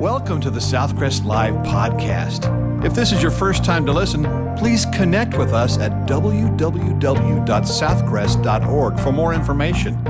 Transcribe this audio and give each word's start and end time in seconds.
Welcome 0.00 0.40
to 0.40 0.50
the 0.50 0.60
Southcrest 0.60 1.26
Live 1.26 1.52
podcast. 1.56 2.48
If 2.82 2.94
this 2.94 3.12
is 3.12 3.20
your 3.20 3.30
first 3.30 3.62
time 3.62 3.84
to 3.84 3.92
listen, 3.92 4.24
please 4.56 4.86
connect 4.94 5.36
with 5.36 5.52
us 5.52 5.76
at 5.76 5.92
www.southcrest.org 6.08 8.98
for 8.98 9.12
more 9.12 9.34
information. 9.34 10.02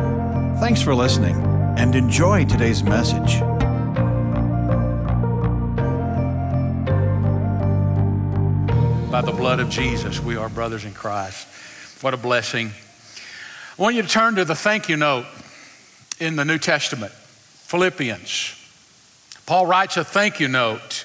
Thanks 0.61 0.81
for 0.81 0.95
listening 0.95 1.35
and 1.77 1.97
enjoy 1.97 2.45
today's 2.45 2.85
message. 2.85 3.41
By 9.11 9.22
the 9.22 9.33
blood 9.33 9.59
of 9.59 9.71
Jesus, 9.71 10.22
we 10.22 10.37
are 10.37 10.49
brothers 10.49 10.85
in 10.85 10.95
Christ. 10.95 11.49
What 12.01 12.15
a 12.15 12.17
blessing. 12.17 12.71
I 13.77 13.83
want 13.83 13.97
you 13.97 14.03
to 14.03 14.09
turn 14.09 14.37
to 14.37 14.45
the 14.45 14.54
thank 14.54 14.88
you 14.88 14.97
note 14.97 15.27
in 16.20 16.37
the 16.37 16.45
New 16.45 16.59
Testament, 16.59 17.11
Philippians. 17.11 18.59
Paul 19.51 19.66
writes 19.66 19.96
a 19.96 20.05
thank 20.05 20.38
you 20.38 20.46
note 20.46 21.04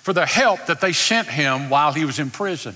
for 0.00 0.14
the 0.14 0.24
help 0.24 0.64
that 0.64 0.80
they 0.80 0.94
sent 0.94 1.28
him 1.28 1.68
while 1.68 1.92
he 1.92 2.06
was 2.06 2.18
in 2.18 2.30
prison. 2.30 2.72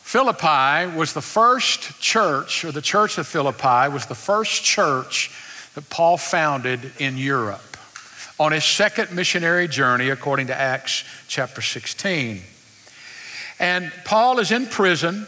Philippi 0.00 0.96
was 0.96 1.12
the 1.12 1.20
first 1.20 2.00
church, 2.00 2.64
or 2.64 2.72
the 2.72 2.80
church 2.80 3.18
of 3.18 3.26
Philippi 3.26 3.92
was 3.92 4.06
the 4.06 4.14
first 4.14 4.64
church 4.64 5.30
that 5.74 5.90
Paul 5.90 6.16
founded 6.16 6.90
in 6.98 7.18
Europe 7.18 7.76
on 8.38 8.52
his 8.52 8.64
second 8.64 9.14
missionary 9.14 9.68
journey, 9.68 10.08
according 10.08 10.46
to 10.46 10.58
Acts 10.58 11.04
chapter 11.28 11.60
16. 11.60 12.40
And 13.58 13.92
Paul 14.06 14.38
is 14.38 14.52
in 14.52 14.68
prison, 14.68 15.26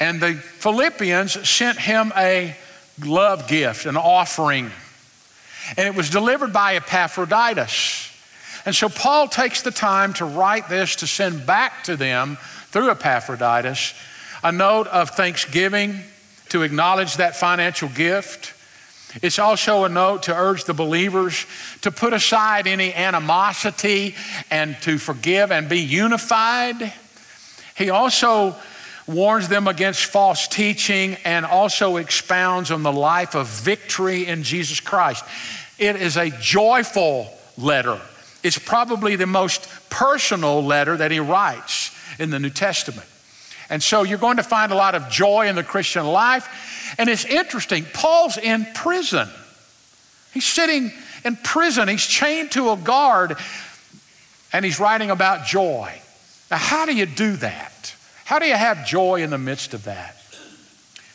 and 0.00 0.22
the 0.22 0.36
Philippians 0.36 1.46
sent 1.46 1.78
him 1.78 2.14
a 2.16 2.56
love 3.04 3.46
gift, 3.46 3.84
an 3.84 3.98
offering. 3.98 4.70
And 5.76 5.86
it 5.86 5.94
was 5.94 6.10
delivered 6.10 6.52
by 6.52 6.76
Epaphroditus. 6.76 8.10
And 8.64 8.74
so 8.74 8.88
Paul 8.88 9.28
takes 9.28 9.62
the 9.62 9.70
time 9.70 10.12
to 10.14 10.24
write 10.24 10.68
this 10.68 10.96
to 10.96 11.06
send 11.06 11.46
back 11.46 11.84
to 11.84 11.96
them 11.96 12.38
through 12.70 12.90
Epaphroditus 12.90 13.94
a 14.44 14.52
note 14.52 14.86
of 14.88 15.10
thanksgiving 15.10 16.00
to 16.48 16.62
acknowledge 16.62 17.16
that 17.16 17.36
financial 17.36 17.88
gift. 17.88 18.54
It's 19.22 19.38
also 19.38 19.84
a 19.84 19.88
note 19.88 20.24
to 20.24 20.34
urge 20.34 20.64
the 20.64 20.74
believers 20.74 21.46
to 21.82 21.90
put 21.90 22.12
aside 22.12 22.66
any 22.66 22.94
animosity 22.94 24.14
and 24.50 24.76
to 24.82 24.98
forgive 24.98 25.52
and 25.52 25.68
be 25.68 25.80
unified. 25.80 26.92
He 27.76 27.90
also 27.90 28.56
warns 29.06 29.48
them 29.48 29.66
against 29.66 30.04
false 30.06 30.46
teaching 30.46 31.16
and 31.24 31.44
also 31.44 31.96
expounds 31.96 32.70
on 32.70 32.82
the 32.82 32.92
life 32.92 33.34
of 33.34 33.48
victory 33.48 34.26
in 34.26 34.42
Jesus 34.42 34.80
Christ. 34.80 35.24
It 35.78 35.96
is 35.96 36.16
a 36.16 36.30
joyful 36.30 37.32
letter. 37.58 38.00
It's 38.42 38.58
probably 38.58 39.16
the 39.16 39.26
most 39.26 39.68
personal 39.90 40.64
letter 40.64 40.96
that 40.96 41.10
he 41.10 41.20
writes 41.20 41.90
in 42.18 42.30
the 42.30 42.38
New 42.38 42.50
Testament. 42.50 43.06
And 43.70 43.82
so 43.82 44.02
you're 44.02 44.18
going 44.18 44.36
to 44.36 44.42
find 44.42 44.70
a 44.70 44.74
lot 44.74 44.94
of 44.94 45.08
joy 45.08 45.48
in 45.48 45.56
the 45.56 45.64
Christian 45.64 46.06
life. 46.06 46.94
And 46.98 47.08
it's 47.08 47.24
interesting, 47.24 47.86
Paul's 47.94 48.36
in 48.36 48.66
prison. 48.74 49.28
He's 50.34 50.44
sitting 50.44 50.92
in 51.24 51.36
prison, 51.36 51.88
he's 51.88 52.06
chained 52.06 52.52
to 52.52 52.70
a 52.70 52.76
guard, 52.76 53.36
and 54.52 54.64
he's 54.64 54.80
writing 54.80 55.10
about 55.10 55.46
joy. 55.46 55.92
Now, 56.50 56.56
how 56.58 56.84
do 56.84 56.94
you 56.94 57.06
do 57.06 57.36
that? 57.36 57.94
How 58.32 58.38
do 58.38 58.46
you 58.46 58.54
have 58.54 58.86
joy 58.86 59.22
in 59.22 59.28
the 59.28 59.36
midst 59.36 59.74
of 59.74 59.84
that? 59.84 60.16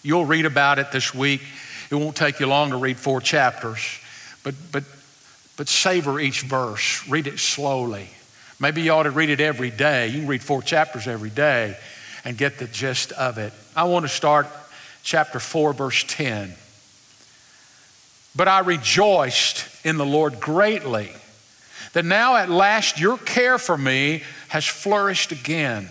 You'll 0.03 0.25
read 0.25 0.45
about 0.45 0.77
it 0.77 0.91
this 0.91 1.15
week. 1.15 1.41
It 1.89 1.95
won't 1.95 2.15
take 2.15 2.39
you 2.39 2.45
long 2.45 2.69
to 2.69 2.77
read 2.77 2.97
four 2.97 3.21
chapters, 3.21 3.99
but, 4.43 4.53
but, 4.71 4.83
but 5.57 5.67
savor 5.67 6.19
each 6.19 6.41
verse. 6.43 7.09
Read 7.09 7.25
it 7.25 7.39
slowly. 7.39 8.07
Maybe 8.59 8.83
you 8.83 8.91
ought 8.91 9.03
to 9.03 9.09
read 9.09 9.31
it 9.31 9.41
every 9.41 9.71
day. 9.71 10.09
You 10.09 10.19
can 10.19 10.27
read 10.27 10.43
four 10.43 10.61
chapters 10.61 11.07
every 11.07 11.31
day 11.31 11.75
and 12.23 12.37
get 12.37 12.59
the 12.59 12.67
gist 12.67 13.13
of 13.13 13.39
it. 13.39 13.51
I 13.75 13.85
want 13.85 14.05
to 14.05 14.09
start 14.09 14.45
chapter 15.01 15.39
4, 15.39 15.73
verse 15.73 16.05
10. 16.07 16.53
But 18.35 18.47
I 18.47 18.59
rejoiced 18.59 19.65
in 19.83 19.97
the 19.97 20.05
Lord 20.05 20.39
greatly 20.39 21.09
that 21.93 22.05
now 22.05 22.35
at 22.35 22.51
last 22.51 22.99
your 22.99 23.17
care 23.17 23.57
for 23.57 23.75
me 23.75 24.21
has 24.49 24.67
flourished 24.67 25.31
again. 25.31 25.89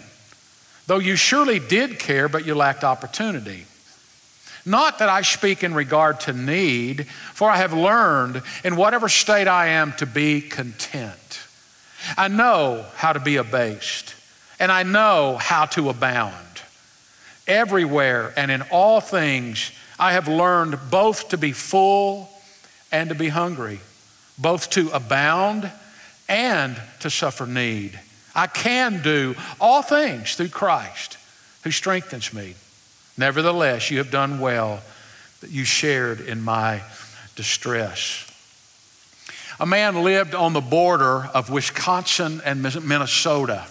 Though 0.86 0.98
you 0.98 1.16
surely 1.16 1.58
did 1.58 1.98
care, 1.98 2.28
but 2.28 2.46
you 2.46 2.54
lacked 2.54 2.84
opportunity. 2.84 3.66
Not 4.64 4.98
that 4.98 5.08
I 5.08 5.22
speak 5.22 5.62
in 5.62 5.74
regard 5.74 6.20
to 6.20 6.32
need, 6.32 7.06
for 7.34 7.48
I 7.48 7.56
have 7.56 7.72
learned 7.72 8.42
in 8.64 8.76
whatever 8.76 9.08
state 9.08 9.46
I 9.46 9.68
am 9.68 9.92
to 9.94 10.06
be 10.06 10.40
content. 10.40 11.40
I 12.16 12.28
know 12.28 12.84
how 12.96 13.12
to 13.12 13.20
be 13.20 13.36
abased, 13.36 14.14
and 14.58 14.70
I 14.70 14.82
know 14.82 15.36
how 15.36 15.66
to 15.66 15.88
abound. 15.88 16.34
Everywhere 17.46 18.32
and 18.36 18.50
in 18.50 18.62
all 18.72 19.00
things, 19.00 19.70
I 19.98 20.12
have 20.12 20.28
learned 20.28 20.78
both 20.90 21.28
to 21.28 21.38
be 21.38 21.52
full 21.52 22.28
and 22.90 23.08
to 23.08 23.14
be 23.14 23.28
hungry, 23.28 23.80
both 24.36 24.70
to 24.70 24.90
abound 24.90 25.70
and 26.28 26.80
to 27.00 27.10
suffer 27.10 27.46
need. 27.46 27.98
I 28.36 28.46
can 28.46 29.02
do 29.02 29.34
all 29.60 29.80
things 29.82 30.34
through 30.34 30.50
Christ 30.50 31.16
who 31.64 31.70
strengthens 31.70 32.32
me. 32.34 32.54
Nevertheless, 33.16 33.90
you 33.90 33.98
have 33.98 34.10
done 34.10 34.38
well 34.38 34.82
that 35.40 35.50
you 35.50 35.64
shared 35.64 36.20
in 36.20 36.42
my 36.42 36.82
distress. 37.34 38.30
A 39.58 39.64
man 39.64 40.04
lived 40.04 40.34
on 40.34 40.52
the 40.52 40.60
border 40.60 41.30
of 41.32 41.48
Wisconsin 41.48 42.42
and 42.44 42.62
Minnesota. 42.62 43.66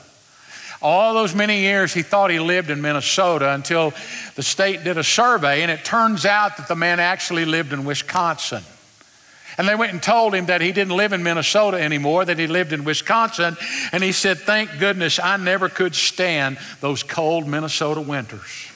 All 0.81 1.13
those 1.13 1.35
many 1.35 1.61
years 1.61 1.93
he 1.93 2.01
thought 2.01 2.31
he 2.31 2.39
lived 2.39 2.71
in 2.71 2.81
Minnesota 2.81 3.53
until 3.53 3.93
the 4.35 4.43
state 4.43 4.83
did 4.83 4.97
a 4.97 5.03
survey, 5.03 5.61
and 5.61 5.69
it 5.69 5.85
turns 5.85 6.25
out 6.25 6.57
that 6.57 6.67
the 6.67 6.75
man 6.75 6.99
actually 6.99 7.45
lived 7.45 7.71
in 7.71 7.85
Wisconsin. 7.85 8.63
And 9.57 9.67
they 9.67 9.75
went 9.75 9.91
and 9.93 10.03
told 10.03 10.35
him 10.35 10.45
that 10.47 10.61
he 10.61 10.71
didn't 10.71 10.95
live 10.95 11.13
in 11.13 11.23
Minnesota 11.23 11.81
anymore, 11.81 12.25
that 12.25 12.37
he 12.37 12.45
lived 12.47 12.73
in 12.73 12.83
Wisconsin. 12.83 13.55
And 13.91 14.03
he 14.03 14.11
said, 14.11 14.39
Thank 14.39 14.77
goodness 14.79 15.19
I 15.19 15.37
never 15.37 15.69
could 15.69 15.95
stand 15.95 16.57
those 16.81 17.03
cold 17.03 17.47
Minnesota 17.47 18.01
winters. 18.01 18.41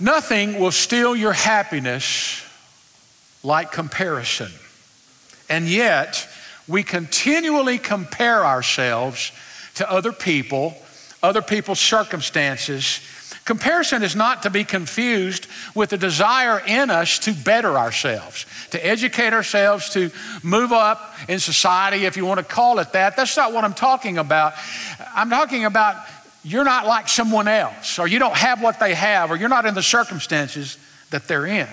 Nothing 0.00 0.58
will 0.58 0.70
steal 0.70 1.14
your 1.14 1.34
happiness 1.34 2.42
like 3.42 3.72
comparison. 3.72 4.50
And 5.48 5.66
yet, 5.68 6.28
we 6.66 6.82
continually 6.82 7.78
compare 7.78 8.44
ourselves 8.44 9.32
to 9.74 9.90
other 9.90 10.12
people, 10.12 10.76
other 11.22 11.42
people's 11.42 11.80
circumstances, 11.80 13.00
Comparison 13.44 14.04
is 14.04 14.14
not 14.14 14.44
to 14.44 14.50
be 14.50 14.62
confused 14.62 15.48
with 15.74 15.90
the 15.90 15.98
desire 15.98 16.62
in 16.64 16.90
us 16.90 17.18
to 17.20 17.32
better 17.32 17.76
ourselves, 17.76 18.46
to 18.70 18.86
educate 18.86 19.32
ourselves, 19.32 19.90
to 19.90 20.12
move 20.44 20.72
up 20.72 21.14
in 21.28 21.40
society, 21.40 22.04
if 22.04 22.16
you 22.16 22.24
want 22.24 22.38
to 22.38 22.44
call 22.44 22.78
it 22.78 22.92
that. 22.92 23.16
That's 23.16 23.36
not 23.36 23.52
what 23.52 23.64
I'm 23.64 23.74
talking 23.74 24.16
about. 24.16 24.54
I'm 25.14 25.28
talking 25.28 25.64
about 25.64 25.96
you're 26.44 26.64
not 26.64 26.86
like 26.86 27.08
someone 27.08 27.48
else, 27.48 27.98
or 27.98 28.06
you 28.06 28.20
don't 28.20 28.36
have 28.36 28.62
what 28.62 28.78
they 28.78 28.94
have, 28.94 29.32
or 29.32 29.36
you're 29.36 29.48
not 29.48 29.66
in 29.66 29.74
the 29.74 29.82
circumstances 29.82 30.78
that 31.10 31.26
they're 31.26 31.46
in. 31.46 31.68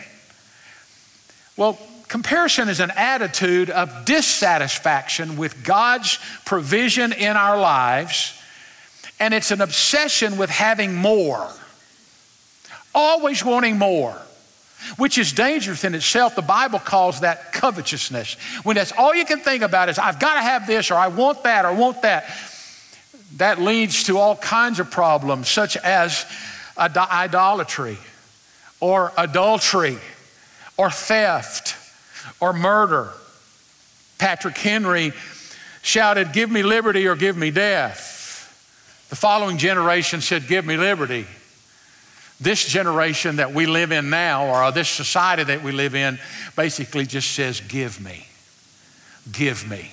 Well, 1.55 1.77
comparison 2.07 2.69
is 2.69 2.79
an 2.79 2.91
attitude 2.95 3.69
of 3.69 4.05
dissatisfaction 4.05 5.37
with 5.37 5.63
God's 5.63 6.17
provision 6.45 7.13
in 7.13 7.37
our 7.37 7.59
lives 7.59 8.39
and 9.19 9.33
it's 9.33 9.51
an 9.51 9.61
obsession 9.61 10.37
with 10.37 10.49
having 10.49 10.95
more, 10.95 11.49
always 12.93 13.43
wanting 13.43 13.77
more, 13.77 14.19
which 14.97 15.17
is 15.17 15.33
dangerous 15.33 15.83
in 15.83 15.95
itself. 15.95 16.35
The 16.35 16.41
Bible 16.41 16.79
calls 16.79 17.21
that 17.21 17.53
covetousness. 17.53 18.35
When 18.63 18.75
that's 18.75 18.91
all 18.91 19.13
you 19.13 19.25
can 19.25 19.39
think 19.39 19.63
about 19.63 19.89
is, 19.89 19.99
I've 19.99 20.19
got 20.19 20.35
to 20.35 20.41
have 20.41 20.67
this, 20.67 20.91
or 20.91 20.95
I 20.95 21.07
want 21.07 21.43
that, 21.43 21.65
or 21.65 21.69
I 21.69 21.73
want 21.73 22.01
that. 22.03 22.29
That 23.37 23.61
leads 23.61 24.03
to 24.03 24.17
all 24.17 24.35
kinds 24.35 24.79
of 24.79 24.89
problems, 24.89 25.49
such 25.49 25.77
as 25.77 26.25
idolatry, 26.77 27.97
or 28.79 29.11
adultery, 29.17 29.97
or 30.77 30.89
theft, 30.89 31.75
or 32.39 32.53
murder. 32.53 33.09
Patrick 34.17 34.57
Henry 34.57 35.13
shouted, 35.81 36.33
Give 36.33 36.51
me 36.51 36.63
liberty 36.63 37.07
or 37.07 37.15
give 37.15 37.37
me 37.37 37.51
death. 37.51 39.07
The 39.09 39.15
following 39.15 39.57
generation 39.57 40.21
said, 40.21 40.47
Give 40.47 40.65
me 40.65 40.77
liberty. 40.77 41.25
This 42.41 42.65
generation 42.65 43.37
that 43.37 43.53
we 43.53 43.65
live 43.65 43.91
in 43.91 44.09
now, 44.09 44.47
or 44.47 44.71
this 44.71 44.89
society 44.89 45.43
that 45.43 45.61
we 45.61 45.71
live 45.71 45.93
in, 45.93 46.19
basically 46.55 47.05
just 47.05 47.31
says, 47.31 47.59
Give 47.61 47.99
me. 47.99 48.25
Give 49.31 49.69
me. 49.69 49.91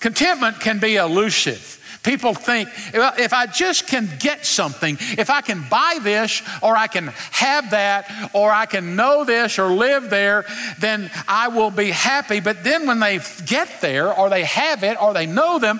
Contentment 0.00 0.60
can 0.60 0.78
be 0.78 0.96
elusive. 0.96 1.76
People 2.02 2.32
think, 2.32 2.70
well, 2.94 3.12
if 3.18 3.34
I 3.34 3.44
just 3.44 3.86
can 3.86 4.08
get 4.18 4.46
something, 4.46 4.96
if 5.18 5.28
I 5.28 5.42
can 5.42 5.66
buy 5.68 5.98
this, 6.00 6.40
or 6.62 6.74
I 6.74 6.86
can 6.86 7.08
have 7.30 7.72
that, 7.72 8.30
or 8.32 8.50
I 8.50 8.64
can 8.64 8.96
know 8.96 9.24
this, 9.24 9.58
or 9.58 9.68
live 9.68 10.08
there, 10.08 10.46
then 10.78 11.10
I 11.28 11.48
will 11.48 11.70
be 11.70 11.90
happy. 11.90 12.40
But 12.40 12.64
then 12.64 12.86
when 12.86 13.00
they 13.00 13.20
get 13.44 13.82
there, 13.82 14.14
or 14.14 14.30
they 14.30 14.44
have 14.44 14.82
it, 14.82 15.00
or 15.00 15.12
they 15.12 15.26
know 15.26 15.58
them, 15.58 15.78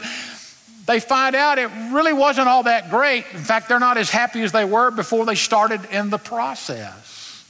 they 0.91 0.99
find 0.99 1.37
out 1.37 1.61
it 1.61 1.71
really 1.93 2.13
wasn't 2.13 2.49
all 2.49 2.65
that 2.65 2.91
great. 2.91 3.25
In 3.33 3.39
fact, 3.39 3.69
they're 3.69 3.79
not 3.79 3.97
as 3.97 4.11
happy 4.11 4.43
as 4.43 4.51
they 4.51 4.65
were 4.65 4.91
before 4.91 5.25
they 5.25 5.37
started 5.37 5.85
in 5.93 6.11
the 6.11 6.19
process. 6.19 7.45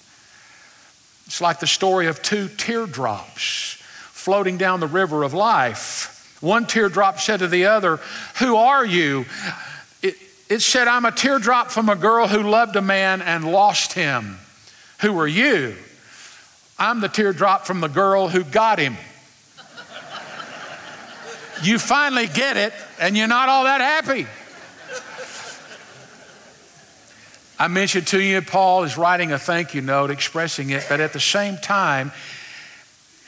It's 1.25 1.41
like 1.41 1.59
the 1.59 1.67
story 1.67 2.07
of 2.07 2.21
two 2.21 2.49
teardrops 2.49 3.79
floating 4.13 4.59
down 4.59 4.81
the 4.81 4.87
river 4.87 5.23
of 5.23 5.33
life. 5.33 6.37
One 6.43 6.67
teardrop 6.67 7.19
said 7.19 7.39
to 7.39 7.49
the 7.49 7.65
other, 7.65 7.99
Who 8.41 8.57
are 8.57 8.85
you? 8.85 9.25
It, 10.03 10.17
it 10.51 10.61
said, 10.61 10.87
I'm 10.87 11.07
a 11.07 11.13
teardrop 11.13 11.71
from 11.71 11.89
a 11.89 11.97
girl 11.97 12.29
who 12.29 12.43
loved 12.43 12.77
a 12.77 12.83
man 12.83 13.23
and 13.23 13.51
lost 13.51 13.95
him. 13.95 14.37
Who 15.01 15.19
are 15.19 15.27
you? 15.27 15.77
I'm 16.79 17.01
the 17.01 17.09
teardrop 17.09 17.65
from 17.65 17.81
the 17.81 17.89
girl 17.89 18.29
who 18.29 18.45
got 18.45 18.79
him. 18.79 18.99
You 21.63 21.79
finally 21.79 22.27
get 22.27 22.57
it, 22.57 22.73
and 23.01 23.17
you're 23.17 23.29
not 23.29 23.49
all 23.49 23.65
that 23.65 23.81
happy. 23.81 24.27
I 27.59 27.69
mentioned 27.69 28.07
to 28.09 28.21
you, 28.21 28.41
Paul 28.41 28.85
is 28.85 28.97
writing 28.97 29.33
a 29.33 29.39
thank 29.39 29.75
you 29.75 29.83
note 29.83 30.11
expressing 30.11 30.71
it, 30.71 30.87
but 30.89 30.99
at 30.99 31.13
the 31.13 31.21
same 31.21 31.59
time, 31.59 32.11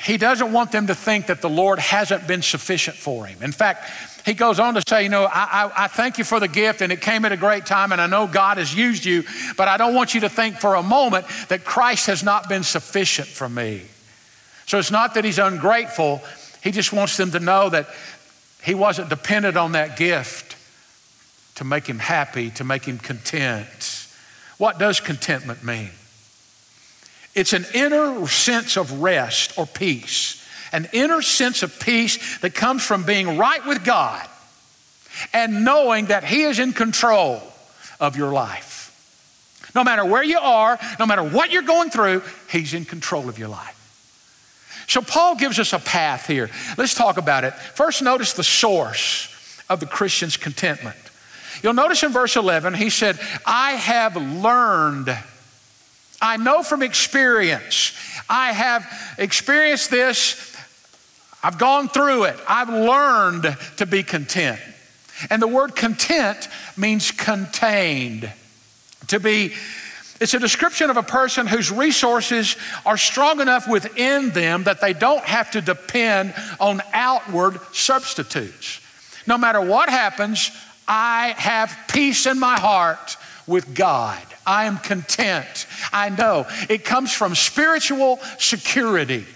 he 0.02 0.16
doesn't 0.16 0.52
want 0.52 0.72
them 0.72 0.86
to 0.88 0.94
think 0.94 1.26
that 1.26 1.42
the 1.42 1.50
Lord 1.50 1.78
hasn't 1.78 2.26
been 2.26 2.42
sufficient 2.42 2.96
for 2.96 3.26
him. 3.26 3.42
In 3.42 3.52
fact, 3.52 3.90
he 4.24 4.34
goes 4.34 4.58
on 4.58 4.74
to 4.74 4.82
say, 4.88 5.04
You 5.04 5.10
know, 5.10 5.24
I, 5.24 5.64
I, 5.66 5.84
I, 5.84 5.86
thank 5.88 6.18
you 6.18 6.24
for 6.24 6.40
the 6.40 6.48
gift 6.48 6.80
and 6.80 6.90
it 6.90 7.00
came 7.00 7.24
at 7.24 7.32
a 7.32 7.36
great 7.36 7.66
time, 7.66 7.92
and 7.92 8.00
I 8.00 8.06
know 8.06 8.26
God 8.26 8.56
has 8.56 8.74
used 8.74 9.04
you, 9.04 9.24
but 9.56 9.68
I 9.68 9.76
don't 9.76 9.94
want 9.94 10.14
you 10.14 10.22
to 10.22 10.28
think 10.28 10.56
for 10.56 10.74
a 10.74 10.82
moment 10.82 11.26
that 11.48 11.64
Christ 11.64 12.06
has 12.06 12.22
not 12.22 12.48
been 12.48 12.64
sufficient 12.64 13.28
for 13.28 13.48
me. 13.48 13.82
So 14.66 14.78
it's 14.78 14.90
not 14.90 15.14
that 15.14 15.24
he's 15.24 15.38
ungrateful, 15.38 16.22
he 16.62 16.70
just 16.70 16.92
wants 16.92 17.16
them 17.16 17.32
to 17.32 17.40
know 17.40 17.68
that 17.68 17.88
he 18.62 18.74
wasn't 18.74 19.08
dependent 19.08 19.56
on 19.56 19.72
that 19.72 19.96
gift 19.96 20.56
to 21.56 21.64
make 21.64 21.86
him 21.86 21.98
happy, 21.98 22.50
to 22.50 22.64
make 22.64 22.84
him 22.84 22.98
content. 22.98 24.06
What 24.58 24.78
does 24.78 25.00
contentment 25.00 25.64
mean? 25.64 25.90
It's 27.34 27.52
an 27.52 27.64
inner 27.74 28.26
sense 28.26 28.76
of 28.76 29.00
rest 29.00 29.58
or 29.58 29.66
peace, 29.66 30.46
an 30.72 30.88
inner 30.92 31.22
sense 31.22 31.62
of 31.62 31.78
peace 31.80 32.38
that 32.38 32.54
comes 32.54 32.84
from 32.84 33.04
being 33.04 33.38
right 33.38 33.64
with 33.66 33.84
God 33.84 34.28
and 35.32 35.64
knowing 35.64 36.06
that 36.06 36.24
He 36.24 36.42
is 36.42 36.58
in 36.58 36.72
control 36.72 37.42
of 38.00 38.16
your 38.16 38.32
life. 38.32 38.80
No 39.74 39.84
matter 39.84 40.04
where 40.04 40.22
you 40.22 40.38
are, 40.38 40.78
no 40.98 41.06
matter 41.06 41.22
what 41.22 41.50
you're 41.50 41.62
going 41.62 41.90
through, 41.90 42.22
He's 42.50 42.74
in 42.74 42.84
control 42.84 43.28
of 43.28 43.38
your 43.38 43.48
life. 43.48 43.71
So, 44.86 45.00
Paul 45.00 45.36
gives 45.36 45.58
us 45.58 45.72
a 45.72 45.78
path 45.78 46.26
here. 46.26 46.50
Let's 46.76 46.94
talk 46.94 47.16
about 47.16 47.44
it. 47.44 47.54
First, 47.54 48.02
notice 48.02 48.32
the 48.32 48.44
source 48.44 49.28
of 49.68 49.80
the 49.80 49.86
Christian's 49.86 50.36
contentment. 50.36 50.96
You'll 51.62 51.74
notice 51.74 52.02
in 52.02 52.12
verse 52.12 52.36
11, 52.36 52.74
he 52.74 52.90
said, 52.90 53.18
I 53.46 53.72
have 53.72 54.16
learned 54.16 55.16
I 56.22 56.36
know 56.36 56.62
from 56.62 56.82
experience. 56.82 57.92
I 58.28 58.52
have 58.52 58.86
experienced 59.18 59.90
this. 59.90 60.56
I've 61.42 61.58
gone 61.58 61.88
through 61.88 62.24
it. 62.24 62.38
I've 62.48 62.68
learned 62.68 63.56
to 63.78 63.86
be 63.86 64.04
content. 64.04 64.60
And 65.28 65.42
the 65.42 65.48
word 65.48 65.74
content 65.74 66.48
means 66.76 67.10
contained. 67.10 68.32
To 69.08 69.18
be, 69.18 69.52
it's 70.22 70.34
a 70.34 70.38
description 70.38 70.88
of 70.88 70.96
a 70.96 71.02
person 71.02 71.48
whose 71.48 71.72
resources 71.72 72.56
are 72.86 72.96
strong 72.96 73.40
enough 73.40 73.66
within 73.68 74.30
them 74.30 74.62
that 74.64 74.80
they 74.80 74.92
don't 74.92 75.24
have 75.24 75.50
to 75.50 75.60
depend 75.60 76.32
on 76.60 76.80
outward 76.92 77.58
substitutes. 77.72 78.80
No 79.26 79.36
matter 79.36 79.60
what 79.60 79.88
happens, 79.88 80.52
I 80.86 81.34
have 81.36 81.76
peace 81.88 82.26
in 82.26 82.38
my 82.38 82.58
heart 82.58 83.16
with 83.48 83.74
God. 83.74 84.22
I 84.46 84.66
am 84.66 84.78
content. 84.78 85.66
I 85.92 86.08
know 86.10 86.46
it 86.70 86.84
comes 86.84 87.12
from 87.12 87.34
spiritual 87.34 88.20
security. 88.38 89.26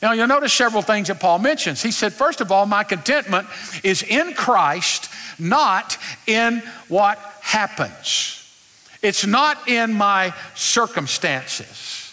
Now, 0.00 0.12
you'll 0.12 0.28
notice 0.28 0.52
several 0.52 0.82
things 0.82 1.08
that 1.08 1.18
Paul 1.20 1.40
mentions. 1.40 1.82
He 1.82 1.90
said, 1.90 2.12
first 2.12 2.40
of 2.40 2.52
all, 2.52 2.64
my 2.64 2.84
contentment 2.84 3.48
is 3.82 4.02
in 4.02 4.34
Christ, 4.34 5.10
not 5.38 5.98
in 6.26 6.62
what 6.88 7.18
happens. 7.40 8.39
It's 9.02 9.26
not 9.26 9.68
in 9.68 9.94
my 9.94 10.34
circumstances. 10.54 12.12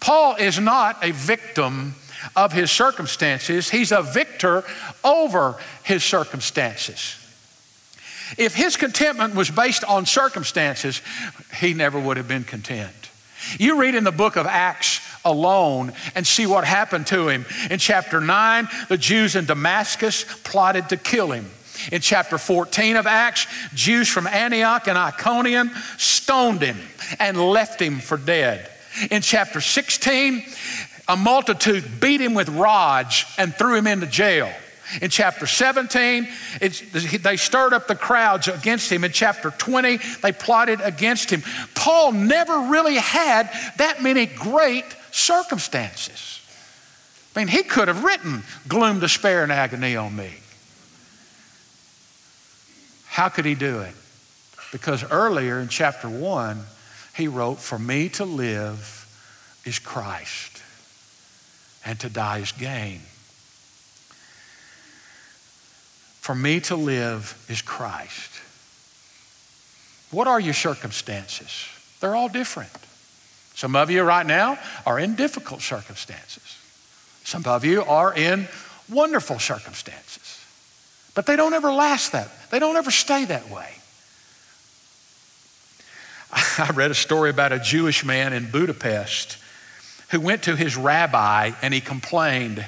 Paul 0.00 0.36
is 0.36 0.58
not 0.58 1.02
a 1.04 1.12
victim 1.12 1.94
of 2.34 2.52
his 2.52 2.70
circumstances, 2.70 3.70
he's 3.70 3.92
a 3.92 4.02
victor 4.02 4.64
over 5.04 5.56
his 5.82 6.02
circumstances. 6.02 7.16
If 8.36 8.54
his 8.54 8.76
contentment 8.76 9.34
was 9.34 9.50
based 9.50 9.84
on 9.84 10.04
circumstances, 10.04 11.00
he 11.58 11.74
never 11.74 11.98
would 11.98 12.16
have 12.16 12.26
been 12.26 12.44
content. 12.44 12.92
You 13.58 13.80
read 13.80 13.94
in 13.94 14.04
the 14.04 14.12
book 14.12 14.36
of 14.36 14.46
Acts 14.46 15.00
alone 15.24 15.92
and 16.14 16.26
see 16.26 16.46
what 16.46 16.64
happened 16.64 17.06
to 17.08 17.28
him. 17.28 17.46
In 17.70 17.78
chapter 17.78 18.20
9, 18.20 18.68
the 18.88 18.98
Jews 18.98 19.36
in 19.36 19.44
Damascus 19.44 20.24
plotted 20.42 20.88
to 20.88 20.96
kill 20.96 21.30
him. 21.30 21.50
In 21.92 22.00
chapter 22.00 22.38
14 22.38 22.96
of 22.96 23.06
Acts, 23.06 23.46
Jews 23.74 24.08
from 24.08 24.26
Antioch 24.26 24.88
and 24.88 24.98
Iconium 24.98 25.70
stoned 26.26 26.60
him 26.60 26.76
and 27.20 27.40
left 27.40 27.80
him 27.80 28.00
for 28.00 28.16
dead. 28.16 28.68
In 29.12 29.22
chapter 29.22 29.60
16, 29.60 30.42
a 31.06 31.16
multitude 31.16 32.00
beat 32.00 32.20
him 32.20 32.34
with 32.34 32.48
rods 32.48 33.24
and 33.38 33.54
threw 33.54 33.76
him 33.76 33.86
into 33.86 34.08
jail. 34.08 34.50
In 35.00 35.08
chapter 35.08 35.46
17, 35.46 36.26
they 37.20 37.36
stirred 37.36 37.72
up 37.72 37.86
the 37.86 37.94
crowds 37.94 38.48
against 38.48 38.90
him. 38.90 39.04
In 39.04 39.12
chapter 39.12 39.52
20, 39.52 40.00
they 40.20 40.32
plotted 40.32 40.80
against 40.80 41.30
him. 41.30 41.44
Paul 41.76 42.10
never 42.10 42.70
really 42.70 42.96
had 42.96 43.48
that 43.76 44.02
many 44.02 44.26
great 44.26 44.84
circumstances. 45.12 46.40
I 47.36 47.38
mean, 47.38 47.48
he 47.48 47.62
could 47.62 47.86
have 47.86 48.02
written 48.02 48.42
gloom, 48.66 48.98
despair, 48.98 49.44
and 49.44 49.52
agony 49.52 49.94
on 49.94 50.16
me. 50.16 50.34
How 53.06 53.28
could 53.28 53.44
he 53.44 53.54
do 53.54 53.78
it? 53.78 53.94
Because 54.72 55.04
earlier 55.10 55.60
in 55.60 55.68
chapter 55.68 56.08
1, 56.08 56.60
he 57.16 57.28
wrote, 57.28 57.58
For 57.58 57.78
me 57.78 58.08
to 58.10 58.24
live 58.24 59.02
is 59.64 59.78
Christ, 59.78 60.62
and 61.84 61.98
to 62.00 62.08
die 62.08 62.38
is 62.38 62.52
gain. 62.52 63.00
For 66.20 66.34
me 66.34 66.60
to 66.60 66.76
live 66.76 67.44
is 67.48 67.62
Christ. 67.62 68.32
What 70.10 70.26
are 70.26 70.40
your 70.40 70.54
circumstances? 70.54 71.68
They're 72.00 72.16
all 72.16 72.28
different. 72.28 72.72
Some 73.54 73.74
of 73.74 73.90
you 73.90 74.02
right 74.02 74.26
now 74.26 74.58
are 74.84 74.98
in 74.98 75.14
difficult 75.14 75.62
circumstances. 75.62 76.58
Some 77.24 77.44
of 77.46 77.64
you 77.64 77.82
are 77.84 78.12
in 78.12 78.48
wonderful 78.88 79.38
circumstances. 79.38 80.44
But 81.14 81.26
they 81.26 81.36
don't 81.36 81.54
ever 81.54 81.72
last 81.72 82.12
that. 82.12 82.28
They 82.50 82.58
don't 82.58 82.76
ever 82.76 82.90
stay 82.90 83.24
that 83.24 83.48
way. 83.48 83.70
I 86.58 86.70
read 86.74 86.90
a 86.90 86.94
story 86.94 87.30
about 87.30 87.52
a 87.52 87.58
Jewish 87.58 88.04
man 88.04 88.32
in 88.32 88.50
Budapest 88.50 89.38
who 90.10 90.20
went 90.20 90.44
to 90.44 90.54
his 90.54 90.76
rabbi 90.76 91.52
and 91.62 91.72
he 91.72 91.80
complained 91.80 92.64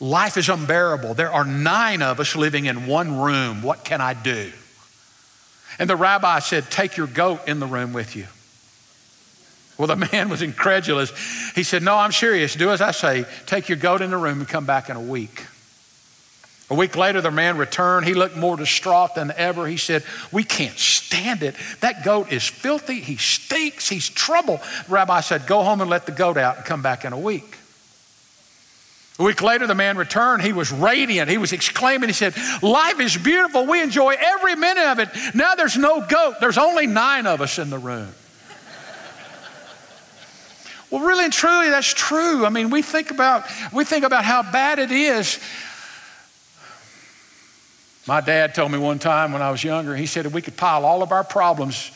Life 0.00 0.36
is 0.36 0.48
unbearable. 0.48 1.14
There 1.14 1.32
are 1.32 1.44
nine 1.44 2.02
of 2.02 2.20
us 2.20 2.34
living 2.36 2.66
in 2.66 2.86
one 2.86 3.20
room. 3.20 3.62
What 3.62 3.84
can 3.84 4.00
I 4.00 4.12
do? 4.12 4.50
And 5.78 5.88
the 5.88 5.96
rabbi 5.96 6.40
said, 6.40 6.70
Take 6.70 6.96
your 6.96 7.06
goat 7.06 7.48
in 7.48 7.60
the 7.60 7.66
room 7.66 7.92
with 7.92 8.16
you. 8.16 8.26
Well, 9.78 9.88
the 9.88 10.08
man 10.12 10.28
was 10.28 10.42
incredulous. 10.42 11.10
He 11.54 11.62
said, 11.62 11.82
No, 11.82 11.96
I'm 11.96 12.12
serious. 12.12 12.54
Do 12.54 12.70
as 12.70 12.80
I 12.80 12.90
say. 12.90 13.24
Take 13.46 13.68
your 13.68 13.78
goat 13.78 14.02
in 14.02 14.10
the 14.10 14.16
room 14.16 14.40
and 14.40 14.48
come 14.48 14.66
back 14.66 14.90
in 14.90 14.96
a 14.96 15.00
week. 15.00 15.46
A 16.70 16.74
week 16.74 16.96
later, 16.96 17.20
the 17.20 17.30
man 17.30 17.58
returned. 17.58 18.06
He 18.06 18.14
looked 18.14 18.36
more 18.36 18.56
distraught 18.56 19.14
than 19.14 19.32
ever. 19.36 19.66
He 19.66 19.76
said, 19.76 20.02
We 20.32 20.44
can't 20.44 20.78
stand 20.78 21.42
it. 21.42 21.56
That 21.80 22.04
goat 22.04 22.32
is 22.32 22.46
filthy. 22.46 23.00
He 23.00 23.16
stinks. 23.16 23.88
He's 23.88 24.08
trouble. 24.08 24.60
The 24.86 24.92
rabbi 24.92 25.20
said, 25.20 25.46
Go 25.46 25.62
home 25.62 25.82
and 25.82 25.90
let 25.90 26.06
the 26.06 26.12
goat 26.12 26.38
out 26.38 26.56
and 26.56 26.64
come 26.64 26.80
back 26.80 27.04
in 27.04 27.12
a 27.12 27.18
week. 27.18 27.58
A 29.18 29.22
week 29.22 29.42
later, 29.42 29.66
the 29.66 29.74
man 29.74 29.98
returned. 29.98 30.42
He 30.42 30.52
was 30.52 30.72
radiant. 30.72 31.30
He 31.30 31.38
was 31.38 31.52
exclaiming, 31.52 32.08
He 32.08 32.14
said, 32.14 32.34
Life 32.62 32.98
is 32.98 33.16
beautiful. 33.16 33.66
We 33.66 33.82
enjoy 33.82 34.16
every 34.18 34.56
minute 34.56 34.86
of 34.86 34.98
it. 35.00 35.10
Now 35.34 35.54
there's 35.56 35.76
no 35.76 36.00
goat, 36.06 36.36
there's 36.40 36.58
only 36.58 36.86
nine 36.86 37.26
of 37.26 37.42
us 37.42 37.58
in 37.58 37.68
the 37.68 37.78
room. 37.78 38.08
well, 40.90 41.04
really 41.04 41.24
and 41.24 41.32
truly, 41.32 41.68
that's 41.68 41.92
true. 41.92 42.46
I 42.46 42.48
mean, 42.48 42.70
we 42.70 42.80
think 42.80 43.10
about, 43.10 43.44
we 43.70 43.84
think 43.84 44.04
about 44.04 44.24
how 44.24 44.42
bad 44.42 44.78
it 44.78 44.90
is. 44.90 45.38
My 48.06 48.20
dad 48.20 48.54
told 48.54 48.70
me 48.70 48.78
one 48.78 48.98
time 48.98 49.32
when 49.32 49.40
I 49.40 49.50
was 49.50 49.64
younger, 49.64 49.96
he 49.96 50.06
said 50.06 50.26
if 50.26 50.34
we 50.34 50.42
could 50.42 50.56
pile 50.56 50.84
all 50.84 51.02
of 51.02 51.10
our 51.10 51.24
problems 51.24 51.90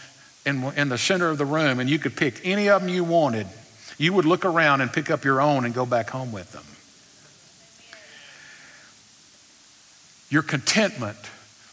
in, 0.47 0.65
in 0.77 0.89
the 0.89 0.97
center 0.97 1.29
of 1.29 1.37
the 1.37 1.45
room 1.45 1.81
and 1.81 1.91
you 1.91 1.99
could 1.99 2.17
pick 2.17 2.41
any 2.45 2.71
of 2.71 2.81
them 2.81 2.89
you 2.89 3.05
wanted, 3.05 3.47
you 3.99 4.13
would 4.15 4.25
look 4.25 4.45
around 4.45 4.81
and 4.81 4.93
pick 4.93 5.11
up 5.11 5.25
your 5.25 5.41
own 5.41 5.65
and 5.65 5.75
go 5.75 5.85
back 5.85 6.11
home 6.11 6.33
with 6.33 6.53
them. 6.53 6.65
Your 10.31 10.43
contentment 10.43 11.19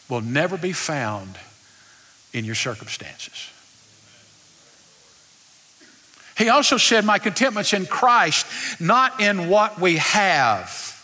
will 0.09 0.21
never 0.21 0.57
be 0.57 0.73
found 0.73 1.37
in 2.33 2.43
your 2.45 2.55
circumstances. 2.55 3.51
He 6.37 6.49
also 6.49 6.77
said, 6.77 7.05
My 7.05 7.19
contentment's 7.19 7.73
in 7.73 7.85
Christ, 7.85 8.45
not 8.81 9.21
in 9.21 9.47
what 9.47 9.79
we 9.79 9.97
have. 9.97 10.94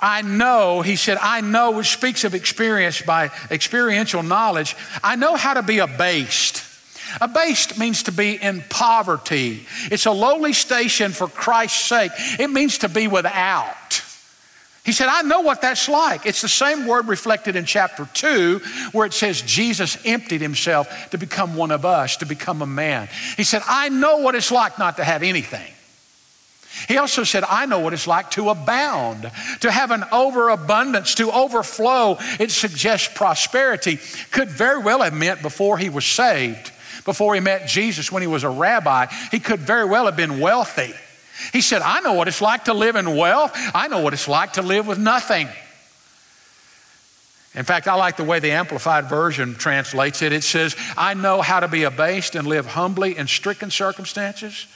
I 0.00 0.22
know, 0.22 0.80
he 0.80 0.96
said, 0.96 1.18
I 1.20 1.40
know, 1.40 1.72
which 1.72 1.90
speaks 1.90 2.24
of 2.24 2.34
experience 2.34 3.02
by 3.02 3.30
experiential 3.50 4.22
knowledge. 4.22 4.76
I 5.02 5.16
know 5.16 5.36
how 5.36 5.54
to 5.54 5.62
be 5.62 5.78
abased. 5.78 6.64
Abased 7.20 7.78
means 7.78 8.04
to 8.04 8.12
be 8.12 8.34
in 8.34 8.62
poverty. 8.68 9.66
It's 9.90 10.06
a 10.06 10.12
lowly 10.12 10.52
station 10.52 11.12
for 11.12 11.28
Christ's 11.28 11.84
sake. 11.84 12.12
It 12.38 12.50
means 12.50 12.78
to 12.78 12.88
be 12.88 13.08
without. 13.08 14.02
He 14.84 14.92
said, 14.92 15.08
I 15.08 15.22
know 15.22 15.40
what 15.40 15.60
that's 15.60 15.88
like. 15.88 16.24
It's 16.24 16.40
the 16.40 16.48
same 16.48 16.86
word 16.86 17.06
reflected 17.06 17.54
in 17.54 17.66
chapter 17.66 18.08
2, 18.14 18.60
where 18.92 19.06
it 19.06 19.12
says 19.12 19.42
Jesus 19.42 19.98
emptied 20.06 20.40
himself 20.40 21.10
to 21.10 21.18
become 21.18 21.54
one 21.54 21.70
of 21.70 21.84
us, 21.84 22.16
to 22.18 22.26
become 22.26 22.62
a 22.62 22.66
man. 22.66 23.08
He 23.36 23.44
said, 23.44 23.62
I 23.68 23.90
know 23.90 24.18
what 24.18 24.34
it's 24.34 24.50
like 24.50 24.78
not 24.78 24.96
to 24.96 25.04
have 25.04 25.22
anything. 25.22 25.70
He 26.88 26.96
also 26.98 27.24
said, 27.24 27.44
I 27.44 27.66
know 27.66 27.80
what 27.80 27.92
it's 27.92 28.06
like 28.06 28.30
to 28.32 28.50
abound, 28.50 29.30
to 29.60 29.70
have 29.70 29.90
an 29.90 30.04
overabundance, 30.12 31.16
to 31.16 31.30
overflow. 31.30 32.16
It 32.38 32.50
suggests 32.50 33.08
prosperity. 33.12 33.98
Could 34.30 34.48
very 34.48 34.78
well 34.78 35.02
have 35.02 35.12
meant 35.12 35.42
before 35.42 35.78
he 35.78 35.88
was 35.88 36.04
saved, 36.04 36.70
before 37.04 37.34
he 37.34 37.40
met 37.40 37.66
Jesus 37.66 38.12
when 38.12 38.22
he 38.22 38.28
was 38.28 38.44
a 38.44 38.50
rabbi, 38.50 39.06
he 39.30 39.40
could 39.40 39.60
very 39.60 39.84
well 39.84 40.06
have 40.06 40.16
been 40.16 40.38
wealthy. 40.38 40.94
He 41.52 41.60
said, 41.60 41.82
I 41.82 42.00
know 42.00 42.12
what 42.12 42.28
it's 42.28 42.42
like 42.42 42.64
to 42.64 42.74
live 42.74 42.96
in 42.96 43.16
wealth, 43.16 43.52
I 43.74 43.88
know 43.88 44.00
what 44.00 44.12
it's 44.12 44.28
like 44.28 44.54
to 44.54 44.62
live 44.62 44.86
with 44.86 44.98
nothing. 44.98 45.48
In 47.54 47.64
fact, 47.64 47.88
I 47.88 47.94
like 47.94 48.16
the 48.16 48.24
way 48.24 48.38
the 48.38 48.52
Amplified 48.52 49.06
Version 49.06 49.54
translates 49.56 50.22
it. 50.22 50.32
It 50.32 50.44
says, 50.44 50.76
I 50.96 51.14
know 51.14 51.42
how 51.42 51.58
to 51.58 51.66
be 51.66 51.82
abased 51.82 52.36
and 52.36 52.46
live 52.46 52.64
humbly 52.64 53.18
in 53.18 53.26
stricken 53.26 53.70
circumstances. 53.70 54.68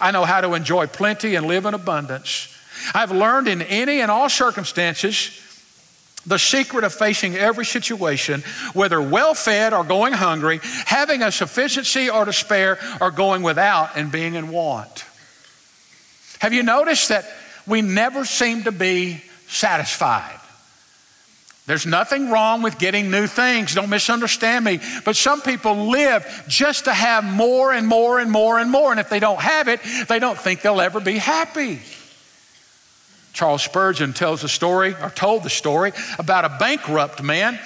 I 0.00 0.10
know 0.10 0.24
how 0.24 0.40
to 0.40 0.54
enjoy 0.54 0.86
plenty 0.86 1.34
and 1.34 1.46
live 1.46 1.66
in 1.66 1.74
abundance. 1.74 2.56
I've 2.94 3.12
learned 3.12 3.48
in 3.48 3.62
any 3.62 4.00
and 4.00 4.10
all 4.10 4.28
circumstances 4.28 5.36
the 6.26 6.38
secret 6.38 6.84
of 6.84 6.92
facing 6.92 7.34
every 7.34 7.64
situation, 7.64 8.42
whether 8.74 9.00
well 9.00 9.34
fed 9.34 9.72
or 9.72 9.84
going 9.84 10.12
hungry, 10.12 10.60
having 10.84 11.22
a 11.22 11.32
sufficiency 11.32 12.10
or 12.10 12.24
to 12.24 12.32
spare, 12.32 12.78
or 13.00 13.10
going 13.10 13.42
without 13.42 13.96
and 13.96 14.12
being 14.12 14.34
in 14.34 14.50
want. 14.50 15.04
Have 16.40 16.52
you 16.52 16.62
noticed 16.62 17.08
that 17.08 17.24
we 17.66 17.82
never 17.82 18.24
seem 18.24 18.64
to 18.64 18.72
be 18.72 19.22
satisfied? 19.48 20.39
There's 21.70 21.86
nothing 21.86 22.30
wrong 22.30 22.62
with 22.62 22.80
getting 22.80 23.12
new 23.12 23.28
things. 23.28 23.76
Don't 23.76 23.90
misunderstand 23.90 24.64
me. 24.64 24.80
But 25.04 25.14
some 25.14 25.40
people 25.40 25.86
live 25.86 26.26
just 26.48 26.86
to 26.86 26.92
have 26.92 27.22
more 27.22 27.72
and 27.72 27.86
more 27.86 28.18
and 28.18 28.28
more 28.28 28.58
and 28.58 28.72
more. 28.72 28.90
And 28.90 28.98
if 28.98 29.08
they 29.08 29.20
don't 29.20 29.40
have 29.40 29.68
it, 29.68 29.78
they 30.08 30.18
don't 30.18 30.36
think 30.36 30.62
they'll 30.62 30.80
ever 30.80 30.98
be 30.98 31.16
happy. 31.16 31.78
Charles 33.32 33.62
Spurgeon 33.62 34.12
tells 34.12 34.42
the 34.42 34.48
story, 34.48 34.96
or 35.00 35.10
told 35.10 35.44
the 35.44 35.48
story, 35.48 35.92
about 36.18 36.44
a 36.44 36.56
bankrupt 36.58 37.22
man 37.22 37.56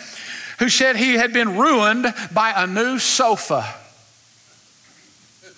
who 0.58 0.68
said 0.68 0.96
he 0.96 1.14
had 1.14 1.32
been 1.32 1.56
ruined 1.56 2.04
by 2.30 2.52
a 2.54 2.66
new 2.66 2.98
sofa. 2.98 3.64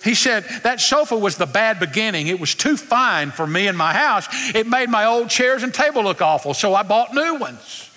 He 0.04 0.14
said, 0.14 0.44
That 0.62 0.80
sofa 0.80 1.18
was 1.18 1.36
the 1.36 1.46
bad 1.46 1.80
beginning. 1.80 2.28
It 2.28 2.38
was 2.38 2.54
too 2.54 2.76
fine 2.76 3.32
for 3.32 3.44
me 3.44 3.66
and 3.66 3.76
my 3.76 3.92
house. 3.92 4.28
It 4.54 4.68
made 4.68 4.88
my 4.88 5.04
old 5.04 5.30
chairs 5.30 5.64
and 5.64 5.74
table 5.74 6.04
look 6.04 6.22
awful, 6.22 6.54
so 6.54 6.76
I 6.76 6.84
bought 6.84 7.12
new 7.12 7.34
ones. 7.40 7.90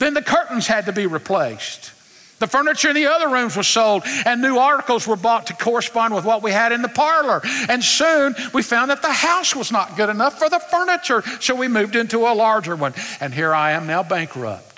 Then 0.00 0.14
the 0.14 0.22
curtains 0.22 0.66
had 0.66 0.86
to 0.86 0.92
be 0.92 1.06
replaced. 1.06 1.92
The 2.40 2.46
furniture 2.46 2.88
in 2.88 2.94
the 2.94 3.06
other 3.06 3.28
rooms 3.28 3.54
was 3.54 3.68
sold, 3.68 4.02
and 4.24 4.40
new 4.40 4.56
articles 4.56 5.06
were 5.06 5.14
bought 5.14 5.48
to 5.48 5.52
correspond 5.52 6.14
with 6.14 6.24
what 6.24 6.42
we 6.42 6.50
had 6.50 6.72
in 6.72 6.80
the 6.80 6.88
parlor. 6.88 7.42
And 7.68 7.84
soon 7.84 8.34
we 8.54 8.62
found 8.62 8.90
that 8.90 9.02
the 9.02 9.12
house 9.12 9.54
was 9.54 9.70
not 9.70 9.96
good 9.96 10.08
enough 10.08 10.38
for 10.38 10.48
the 10.48 10.58
furniture, 10.58 11.22
so 11.40 11.54
we 11.54 11.68
moved 11.68 11.96
into 11.96 12.20
a 12.20 12.32
larger 12.32 12.74
one. 12.74 12.94
And 13.20 13.34
here 13.34 13.54
I 13.54 13.72
am 13.72 13.86
now 13.86 14.02
bankrupt 14.02 14.70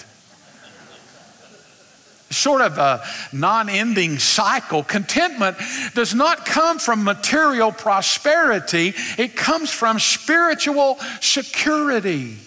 sort 2.33 2.63
of 2.63 2.79
a 2.79 3.05
non 3.33 3.69
ending 3.69 4.19
cycle. 4.19 4.83
Contentment 4.83 5.57
does 5.95 6.15
not 6.15 6.47
come 6.47 6.79
from 6.79 7.05
material 7.05 7.71
prosperity, 7.71 8.95
it 9.19 9.37
comes 9.37 9.71
from 9.71 9.99
spiritual 9.99 10.99
security. 11.21 12.39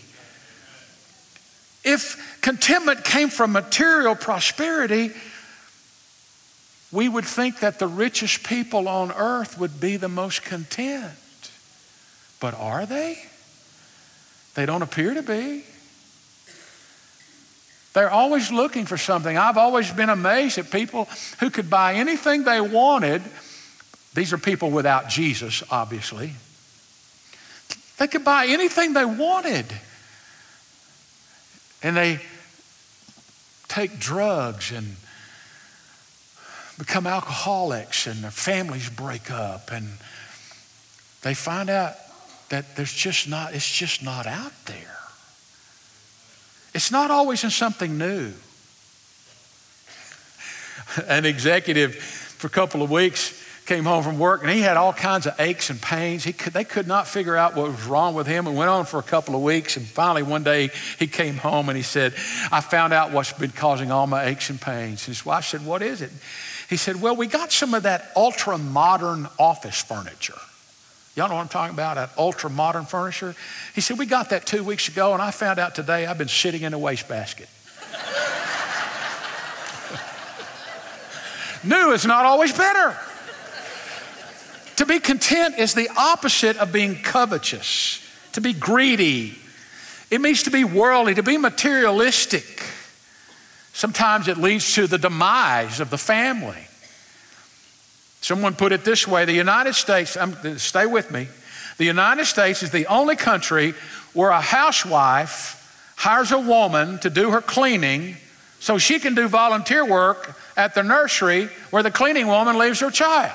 If 1.85 2.41
contentment 2.41 3.03
came 3.03 3.29
from 3.29 3.51
material 3.51 4.15
prosperity, 4.15 5.11
we 6.91 7.07
would 7.07 7.25
think 7.25 7.59
that 7.59 7.77
the 7.77 7.87
richest 7.87 8.43
people 8.43 8.87
on 8.87 9.11
earth 9.11 9.59
would 9.59 9.79
be 9.79 9.95
the 9.95 10.09
most 10.09 10.43
content. 10.43 11.13
But 12.39 12.55
are 12.55 12.87
they? 12.87 13.19
They 14.55 14.65
don't 14.65 14.81
appear 14.81 15.13
to 15.13 15.21
be. 15.21 15.63
They're 17.93 18.09
always 18.09 18.51
looking 18.51 18.85
for 18.85 18.97
something. 18.97 19.37
I've 19.37 19.57
always 19.57 19.91
been 19.91 20.09
amazed 20.09 20.57
at 20.57 20.71
people 20.71 21.07
who 21.39 21.51
could 21.51 21.69
buy 21.69 21.93
anything 21.93 22.43
they 22.43 22.59
wanted. 22.59 23.21
These 24.15 24.33
are 24.33 24.37
people 24.39 24.71
without 24.71 25.07
Jesus, 25.07 25.61
obviously. 25.69 26.33
They 27.97 28.07
could 28.07 28.25
buy 28.25 28.47
anything 28.47 28.93
they 28.93 29.05
wanted. 29.05 29.65
And 31.85 31.95
they 31.95 32.19
take 33.67 33.99
drugs 33.99 34.71
and 34.71 34.95
become 36.79 37.05
alcoholics, 37.05 38.07
and 38.07 38.23
their 38.23 38.31
families 38.31 38.89
break 38.89 39.29
up, 39.29 39.71
and 39.71 39.99
they 41.21 41.35
find 41.35 41.69
out 41.69 41.93
that 42.49 42.75
there's 42.75 42.91
just 42.91 43.29
not, 43.29 43.53
it's 43.53 43.71
just 43.71 44.01
not 44.01 44.25
out 44.25 44.51
there. 44.65 44.97
It's 46.73 46.91
not 46.91 47.11
always 47.11 47.43
in 47.43 47.51
something 47.51 47.99
new. 47.99 48.33
An 51.07 51.23
executive 51.23 51.97
for 51.97 52.47
a 52.47 52.49
couple 52.49 52.81
of 52.81 52.89
weeks 52.89 53.44
came 53.65 53.83
home 53.83 54.03
from 54.03 54.19
work 54.19 54.43
and 54.43 54.51
he 54.51 54.61
had 54.61 54.77
all 54.77 54.93
kinds 54.93 55.25
of 55.25 55.39
aches 55.39 55.69
and 55.69 55.81
pains. 55.81 56.23
He 56.23 56.33
could, 56.33 56.53
they 56.53 56.63
could 56.63 56.87
not 56.87 57.07
figure 57.07 57.35
out 57.35 57.55
what 57.55 57.67
was 57.67 57.85
wrong 57.85 58.13
with 58.13 58.27
him 58.27 58.45
and 58.45 58.55
went 58.55 58.69
on 58.69 58.85
for 58.85 58.99
a 58.99 59.03
couple 59.03 59.35
of 59.35 59.41
weeks. 59.41 59.75
And 59.75 59.85
finally, 59.85 60.21
one 60.21 60.43
day, 60.43 60.69
he 60.99 61.07
came 61.07 61.37
home 61.37 61.69
and 61.69 61.75
he 61.75 61.83
said, 61.83 62.13
I 62.51 62.61
found 62.61 62.93
out 62.93 63.11
what's 63.11 63.33
been 63.33 63.51
causing 63.51 63.91
all 63.91 64.05
my 64.05 64.25
aches 64.25 64.51
and 64.51 64.61
pains. 64.61 65.07
And 65.07 65.15
his 65.15 65.25
wife 65.25 65.45
said, 65.45 65.65
What 65.65 65.81
is 65.81 66.01
it? 66.01 66.11
He 66.69 66.77
said, 66.77 67.01
Well, 67.01 67.15
we 67.15 67.27
got 67.27 67.51
some 67.51 67.73
of 67.73 67.83
that 67.83 68.11
ultra 68.15 68.59
modern 68.59 69.27
office 69.39 69.81
furniture. 69.81 70.37
Y'all 71.15 71.29
know 71.29 71.35
what 71.35 71.41
I'm 71.41 71.47
talking 71.47 71.73
about? 71.73 71.95
That 71.95 72.11
ultra 72.17 72.49
modern 72.49 72.85
furniture. 72.85 73.35
He 73.73 73.81
said, 73.81 73.97
We 73.97 74.05
got 74.05 74.29
that 74.29 74.45
two 74.45 74.63
weeks 74.63 74.89
ago, 74.89 75.13
and 75.13 75.21
I 75.21 75.31
found 75.31 75.57
out 75.57 75.73
today 75.73 76.05
I've 76.05 76.19
been 76.19 76.27
sitting 76.27 76.61
in 76.61 76.73
a 76.73 76.79
wastebasket. 76.79 77.49
New 81.63 81.93
is 81.93 82.05
not 82.05 82.25
always 82.25 82.55
better. 82.55 82.95
To 84.77 84.85
be 84.85 84.99
content 84.99 85.57
is 85.57 85.73
the 85.73 85.89
opposite 85.97 86.57
of 86.57 86.71
being 86.71 86.95
covetous, 86.95 88.01
to 88.33 88.41
be 88.41 88.53
greedy. 88.53 89.37
It 90.11 90.21
means 90.21 90.43
to 90.43 90.51
be 90.51 90.63
worldly, 90.63 91.15
to 91.15 91.23
be 91.23 91.37
materialistic. 91.37 92.63
Sometimes 93.73 94.27
it 94.27 94.37
leads 94.37 94.73
to 94.75 94.87
the 94.87 94.97
demise 94.97 95.79
of 95.79 95.89
the 95.89 95.97
family. 95.97 96.67
Someone 98.21 98.55
put 98.55 98.71
it 98.71 98.83
this 98.83 99.07
way 99.07 99.25
the 99.25 99.33
United 99.33 99.75
States, 99.75 100.17
um, 100.17 100.35
stay 100.57 100.85
with 100.85 101.11
me, 101.11 101.27
the 101.77 101.85
United 101.85 102.25
States 102.25 102.63
is 102.63 102.71
the 102.71 102.87
only 102.87 103.15
country 103.15 103.73
where 104.13 104.29
a 104.29 104.41
housewife 104.41 105.93
hires 105.97 106.31
a 106.31 106.39
woman 106.39 106.99
to 106.99 107.09
do 107.09 107.31
her 107.31 107.41
cleaning 107.41 108.17
so 108.59 108.77
she 108.77 108.99
can 108.99 109.13
do 109.13 109.27
volunteer 109.27 109.85
work 109.85 110.37
at 110.57 110.73
the 110.73 110.83
nursery 110.83 111.49
where 111.69 111.83
the 111.83 111.91
cleaning 111.91 112.27
woman 112.27 112.57
leaves 112.57 112.79
her 112.79 112.89
child. 112.89 113.33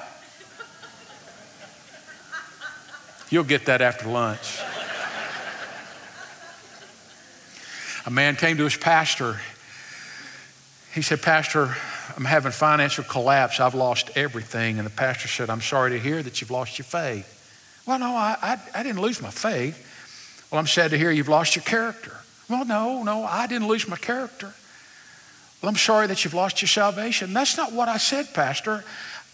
You'll 3.30 3.44
get 3.44 3.66
that 3.66 3.80
after 3.80 4.08
lunch. 4.08 4.60
A 8.06 8.10
man 8.10 8.34
came 8.34 8.56
to 8.56 8.64
his 8.64 8.76
pastor. 8.76 9.40
He 10.92 11.02
said, 11.02 11.22
Pastor, 11.22 11.76
I'm 12.16 12.24
having 12.24 12.50
financial 12.50 13.04
collapse. 13.04 13.60
I've 13.60 13.74
lost 13.74 14.10
everything. 14.16 14.78
And 14.78 14.86
the 14.86 14.90
pastor 14.90 15.28
said, 15.28 15.48
I'm 15.48 15.60
sorry 15.60 15.92
to 15.92 15.98
hear 15.98 16.20
that 16.22 16.40
you've 16.40 16.50
lost 16.50 16.78
your 16.78 16.86
faith. 16.86 17.36
Well, 17.86 18.00
no, 18.00 18.16
I, 18.16 18.36
I, 18.42 18.58
I 18.74 18.82
didn't 18.82 19.00
lose 19.00 19.22
my 19.22 19.30
faith. 19.30 20.48
Well, 20.50 20.58
I'm 20.58 20.66
sad 20.66 20.90
to 20.90 20.98
hear 20.98 21.12
you've 21.12 21.28
lost 21.28 21.54
your 21.54 21.62
character. 21.62 22.16
Well, 22.48 22.64
no, 22.64 23.04
no, 23.04 23.24
I 23.24 23.46
didn't 23.46 23.68
lose 23.68 23.86
my 23.86 23.96
character. 23.96 24.52
Well, 25.62 25.68
I'm 25.68 25.76
sorry 25.76 26.08
that 26.08 26.24
you've 26.24 26.34
lost 26.34 26.62
your 26.62 26.68
salvation. 26.68 27.32
That's 27.32 27.56
not 27.56 27.72
what 27.72 27.88
I 27.88 27.98
said, 27.98 28.34
Pastor. 28.34 28.82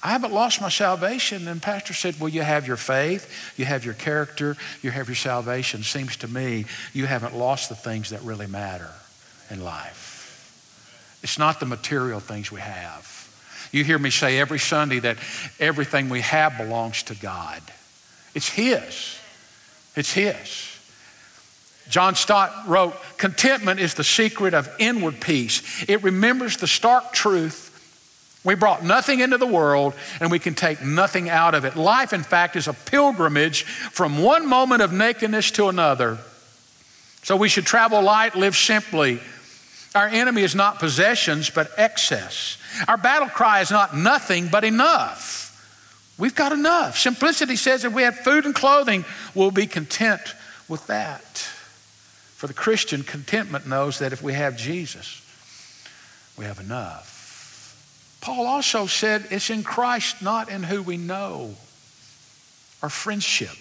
I 0.06 0.10
haven't 0.10 0.32
lost 0.32 0.60
my 0.60 0.68
salvation. 0.68 1.48
And 1.48 1.60
Pastor 1.60 1.92
said, 1.92 2.20
Well, 2.20 2.28
you 2.28 2.42
have 2.42 2.64
your 2.64 2.76
faith, 2.76 3.52
you 3.56 3.64
have 3.64 3.84
your 3.84 3.94
character, 3.94 4.56
you 4.80 4.92
have 4.92 5.08
your 5.08 5.16
salvation. 5.16 5.82
Seems 5.82 6.16
to 6.18 6.28
me 6.28 6.66
you 6.92 7.06
haven't 7.06 7.34
lost 7.34 7.68
the 7.68 7.74
things 7.74 8.10
that 8.10 8.22
really 8.22 8.46
matter 8.46 8.90
in 9.50 9.64
life. 9.64 11.18
It's 11.24 11.40
not 11.40 11.58
the 11.58 11.66
material 11.66 12.20
things 12.20 12.52
we 12.52 12.60
have. 12.60 13.12
You 13.72 13.82
hear 13.82 13.98
me 13.98 14.10
say 14.10 14.38
every 14.38 14.60
Sunday 14.60 15.00
that 15.00 15.18
everything 15.58 16.08
we 16.08 16.20
have 16.20 16.56
belongs 16.56 17.02
to 17.04 17.16
God. 17.16 17.60
It's 18.32 18.48
His. 18.48 19.18
It's 19.96 20.12
His. 20.12 20.78
John 21.88 22.14
Stott 22.14 22.52
wrote, 22.68 22.94
Contentment 23.16 23.80
is 23.80 23.94
the 23.94 24.04
secret 24.04 24.54
of 24.54 24.68
inward 24.78 25.20
peace. 25.20 25.84
It 25.88 26.04
remembers 26.04 26.58
the 26.58 26.68
stark 26.68 27.12
truth. 27.12 27.65
We 28.46 28.54
brought 28.54 28.84
nothing 28.84 29.18
into 29.18 29.38
the 29.38 29.46
world 29.46 29.92
and 30.20 30.30
we 30.30 30.38
can 30.38 30.54
take 30.54 30.80
nothing 30.80 31.28
out 31.28 31.56
of 31.56 31.64
it. 31.64 31.74
Life, 31.74 32.12
in 32.12 32.22
fact, 32.22 32.54
is 32.54 32.68
a 32.68 32.72
pilgrimage 32.72 33.64
from 33.64 34.22
one 34.22 34.46
moment 34.46 34.82
of 34.82 34.92
nakedness 34.92 35.50
to 35.52 35.66
another. 35.66 36.18
So 37.24 37.34
we 37.34 37.48
should 37.48 37.66
travel 37.66 38.00
light, 38.00 38.36
live 38.36 38.54
simply. 38.54 39.18
Our 39.96 40.06
enemy 40.06 40.42
is 40.42 40.54
not 40.54 40.78
possessions, 40.78 41.50
but 41.50 41.72
excess. 41.76 42.56
Our 42.86 42.96
battle 42.96 43.28
cry 43.28 43.62
is 43.62 43.72
not 43.72 43.96
nothing, 43.96 44.46
but 44.46 44.62
enough. 44.62 45.42
We've 46.16 46.34
got 46.34 46.52
enough. 46.52 46.96
Simplicity 46.96 47.56
says 47.56 47.84
if 47.84 47.92
we 47.92 48.02
have 48.02 48.16
food 48.16 48.44
and 48.44 48.54
clothing, 48.54 49.04
we'll 49.34 49.50
be 49.50 49.66
content 49.66 50.22
with 50.68 50.86
that. 50.86 51.24
For 52.36 52.46
the 52.46 52.54
Christian, 52.54 53.02
contentment 53.02 53.66
knows 53.66 53.98
that 53.98 54.12
if 54.12 54.22
we 54.22 54.34
have 54.34 54.56
Jesus, 54.56 55.20
we 56.38 56.44
have 56.44 56.60
enough. 56.60 57.15
Paul 58.26 58.48
also 58.48 58.86
said 58.86 59.28
it's 59.30 59.50
in 59.50 59.62
Christ, 59.62 60.20
not 60.20 60.48
in 60.48 60.64
who 60.64 60.82
we 60.82 60.96
know, 60.96 61.54
our 62.82 62.88
friendship. 62.88 63.52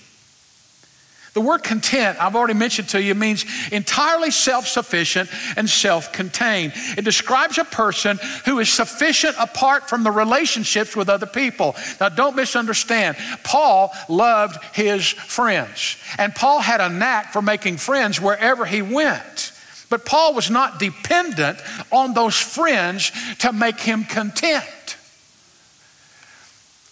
The 1.34 1.41
word 1.41 1.62
content, 1.62 2.17
I've 2.19 2.36
already 2.36 2.55
mentioned 2.55 2.89
to 2.89 3.00
you, 3.00 3.13
means 3.13 3.45
entirely 3.72 4.31
self 4.31 4.67
sufficient 4.67 5.29
and 5.55 5.69
self 5.69 6.12
contained. 6.12 6.74
It 6.98 7.05
describes 7.05 7.60
a 7.60 7.63
person 7.63 8.17
who 8.45 8.57
is 8.57 8.67
sufficient 8.67 9.36
apart 9.39 9.88
from 9.88 10.03
the 10.03 10.10
relationships 10.10 10.95
with 10.95 11.10
other 11.10 11.27
people. 11.27 11.75
Now, 12.01 12.10
don't 12.10 12.36
misunderstand. 12.36 13.17
Paul 13.43 13.93
loved 14.10 14.57
his 14.74 15.10
friends, 15.10 15.98
and 16.17 16.34
Paul 16.34 16.60
had 16.60 16.81
a 16.81 16.89
knack 16.89 17.34
for 17.34 17.43
making 17.43 17.77
friends 17.77 18.19
wherever 18.19 18.65
he 18.65 18.81
went. 18.81 19.51
But 19.89 20.06
Paul 20.06 20.34
was 20.34 20.50
not 20.50 20.80
dependent 20.80 21.60
on 21.92 22.13
those 22.13 22.36
friends 22.36 23.12
to 23.39 23.54
make 23.54 23.80
him 23.80 24.04
content. 24.04 24.98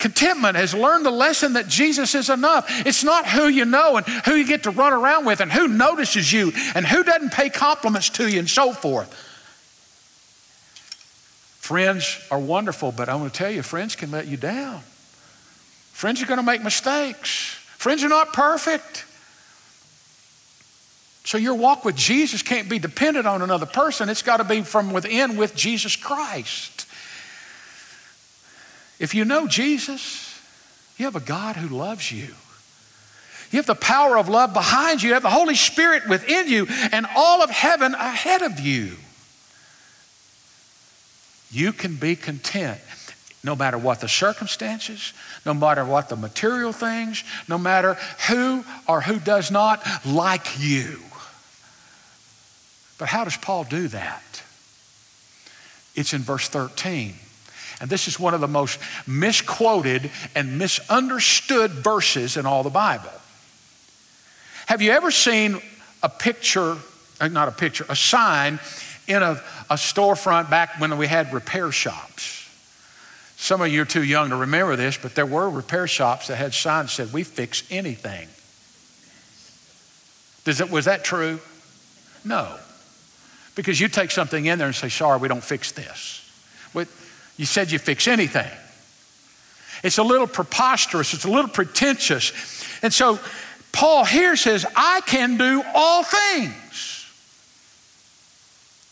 Contentment 0.03 0.57
has 0.57 0.73
learned 0.73 1.05
the 1.05 1.12
lesson 1.12 1.53
that 1.53 1.69
Jesus 1.69 2.13
is 2.13 2.29
enough. 2.29 2.65
It's 2.85 3.05
not 3.05 3.25
who 3.25 3.47
you 3.47 3.63
know 3.63 3.95
and 3.95 4.05
who 4.05 4.35
you 4.35 4.45
get 4.45 4.63
to 4.63 4.69
run 4.69 4.91
around 4.91 5.25
with 5.25 5.39
and 5.39 5.50
who 5.50 5.69
notices 5.69 6.31
you 6.31 6.51
and 6.75 6.85
who 6.85 7.03
doesn't 7.03 7.31
pay 7.31 7.50
compliments 7.50 8.09
to 8.12 8.29
you 8.29 8.39
and 8.39 8.50
so 8.50 8.73
forth. 8.73 9.13
Friends 11.62 12.19
are 12.29 12.38
wonderful, 12.39 12.91
but 12.91 13.07
I'm 13.07 13.19
going 13.19 13.29
to 13.29 13.35
tell 13.35 13.50
you, 13.50 13.63
friends 13.63 13.95
can 13.95 14.12
let 14.12 14.27
you 14.27 14.35
down. 14.35 14.81
Friends 15.93 16.21
are 16.21 16.25
going 16.25 16.39
to 16.39 16.45
make 16.45 16.62
mistakes. 16.62 17.55
Friends 17.77 18.03
are 18.03 18.09
not 18.09 18.33
perfect. 18.33 19.05
So 21.23 21.37
your 21.37 21.55
walk 21.55 21.85
with 21.85 21.95
Jesus 21.95 22.41
can't 22.41 22.69
be 22.69 22.79
dependent 22.79 23.25
on 23.25 23.41
another 23.41 23.65
person. 23.65 24.09
It's 24.09 24.21
got 24.21 24.37
to 24.37 24.43
be 24.43 24.61
from 24.61 24.91
within 24.91 25.37
with 25.37 25.55
Jesus 25.55 25.95
Christ. 25.95 26.85
If 28.99 29.15
you 29.15 29.25
know 29.25 29.47
Jesus, 29.47 30.39
you 30.97 31.05
have 31.05 31.15
a 31.15 31.21
God 31.21 31.55
who 31.55 31.75
loves 31.75 32.11
you. 32.11 32.27
You 33.51 33.57
have 33.57 33.65
the 33.65 33.75
power 33.75 34.17
of 34.17 34.29
love 34.29 34.53
behind 34.53 35.01
you. 35.01 35.09
You 35.09 35.13
have 35.13 35.23
the 35.23 35.29
Holy 35.29 35.55
Spirit 35.55 36.09
within 36.09 36.47
you 36.47 36.67
and 36.91 37.05
all 37.15 37.43
of 37.43 37.49
heaven 37.49 37.93
ahead 37.93 38.41
of 38.41 38.59
you. 38.59 38.97
You 41.51 41.71
can 41.71 41.95
be 41.95 42.15
content 42.15 42.81
no 43.43 43.55
matter 43.55 43.77
what 43.77 43.99
the 43.99 44.07
circumstances, 44.07 45.13
no 45.45 45.53
matter 45.53 45.86
what 45.86 46.09
the 46.09 46.15
material 46.15 46.73
things, 46.73 47.23
no 47.47 47.57
matter 47.57 47.93
who 48.27 48.63
or 48.88 49.01
who 49.01 49.19
does 49.19 49.51
not 49.51 49.86
like 50.05 50.59
you. 50.59 50.99
But 52.97 53.10
how 53.10 53.23
does 53.23 53.38
Paul 53.38 53.63
do 53.63 53.88
that? 53.89 54.43
It's 55.95 56.13
in 56.13 56.21
verse 56.21 56.47
13. 56.47 57.15
And 57.82 57.89
this 57.89 58.08
is 58.08 58.19
one 58.19 58.34
of 58.34 58.41
the 58.41 58.47
most 58.47 58.79
misquoted 59.08 60.10
and 60.36 60.58
misunderstood 60.58 61.71
verses 61.71 62.38
in 62.38 62.45
all 62.45 62.63
the 62.63 62.69
Bible. 62.69 63.12
Have 64.67 64.82
you 64.82 64.91
ever 64.91 65.12
seen 65.12 65.62
a 66.01 66.10
picture, 66.10 66.77
uh, 67.19 67.27
not 67.27 67.47
a 67.47 67.51
picture, 67.51 67.86
a 67.89 67.95
sign 67.95 68.60
in 69.08 69.21
a, 69.21 69.41
a 69.69 69.75
storefront 69.75 70.49
back 70.49 70.79
when 70.79 70.97
we 70.97 71.08
had 71.08 71.34
repair 71.34 71.71
shops? 71.71 72.49
Some 73.36 73.62
of 73.62 73.67
you 73.67 73.82
are 73.82 73.86
too 73.86 74.03
young 74.03 74.29
to 74.29 74.38
remember 74.38 74.77
this, 74.77 74.97
but 74.97 75.15
there 75.15 75.25
were 75.25 75.49
repair 75.49 75.86
shops 75.86 76.27
that 76.27 76.38
had 76.38 76.53
signs 76.53 76.95
that 76.95 77.08
said, 77.08 77.13
We 77.13 77.23
fix 77.23 77.63
anything. 77.69 78.29
Does 80.45 80.62
it, 80.62 80.69
was 80.69 80.86
that 80.86 81.03
true? 81.03 81.39
No. 82.23 82.58
Because 83.55 83.79
you 83.79 83.87
take 83.87 84.11
something 84.11 84.45
in 84.45 84.57
there 84.57 84.67
and 84.67 84.75
say, 84.75 84.89
Sorry, 84.89 85.19
we 85.19 85.27
don't 85.27 85.43
fix 85.43 85.71
this. 85.71 86.23
You 87.37 87.45
said 87.45 87.71
you 87.71 87.79
fix 87.79 88.07
anything. 88.07 88.49
It's 89.83 89.97
a 89.97 90.03
little 90.03 90.27
preposterous, 90.27 91.13
it's 91.13 91.25
a 91.25 91.31
little 91.31 91.49
pretentious. 91.49 92.31
And 92.81 92.93
so 92.93 93.19
Paul 93.71 94.05
here 94.05 94.35
says, 94.35 94.65
I 94.75 95.01
can 95.05 95.37
do 95.37 95.63
all 95.73 96.03
things. 96.03 97.11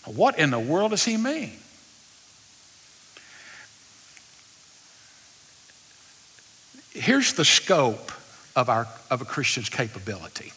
What 0.05 0.39
in 0.39 0.49
the 0.49 0.59
world 0.59 0.91
does 0.91 1.05
he 1.05 1.17
mean? 1.17 1.53
Here's 6.93 7.33
the 7.33 7.45
scope 7.45 8.11
of, 8.55 8.69
our, 8.69 8.87
of 9.09 9.21
a 9.21 9.25
Christian's 9.25 9.69
capability. 9.69 10.51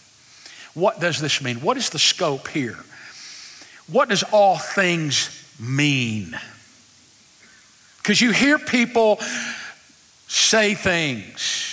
What 0.72 1.00
does 1.00 1.20
this 1.20 1.40
mean? 1.40 1.60
What 1.60 1.76
is 1.76 1.90
the 1.90 1.98
scope 1.98 2.48
here? 2.48 2.78
What 3.90 4.08
does 4.08 4.22
all 4.22 4.56
things 4.56 5.30
mean? 5.60 6.38
Because 7.98 8.20
you 8.20 8.32
hear 8.32 8.58
people 8.58 9.18
say 10.26 10.74
things. 10.74 11.70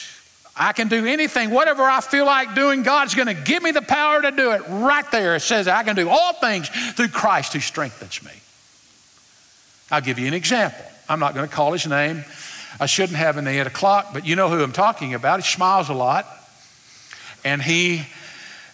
I 0.56 0.74
can 0.74 0.90
do 0.90 1.06
anything, 1.06 1.50
whatever 1.50 1.84
I 1.84 2.02
feel 2.02 2.26
like 2.26 2.54
doing, 2.56 2.84
God's 2.84 3.16
going 3.16 3.28
to 3.28 3.34
give 3.34 3.64
me 3.64 3.72
the 3.72 3.82
power 3.82 4.22
to 4.22 4.32
do 4.32 4.52
it. 4.52 4.62
Right 4.68 5.10
there, 5.12 5.36
it 5.36 5.40
says, 5.40 5.68
I 5.68 5.84
can 5.84 5.96
do 5.96 6.10
all 6.10 6.34
things 6.34 6.70
through 6.70 7.08
Christ 7.08 7.54
who 7.54 7.60
strengthens 7.60 8.24
me. 8.24 8.32
I'll 9.90 10.02
give 10.02 10.20
you 10.20 10.28
an 10.28 10.34
example. 10.34 10.86
I'm 11.10 11.20
not 11.20 11.34
going 11.34 11.48
to 11.48 11.54
call 11.54 11.74
his 11.74 11.88
name. 11.88 12.24
I 12.80 12.86
shouldn't 12.86 13.18
have 13.18 13.38
in 13.38 13.46
the 13.46 13.52
8 13.52 13.68
o'clock, 13.68 14.10
but 14.14 14.26
you 14.26 14.36
know 14.36 14.50
who 14.50 14.62
I'm 14.64 14.72
talking 14.72 15.14
about. 15.14 15.40
He 15.40 15.46
smiles 15.46 15.90
a 15.90 15.94
lot, 15.94 16.28
and 17.44 17.62
he 17.62 18.06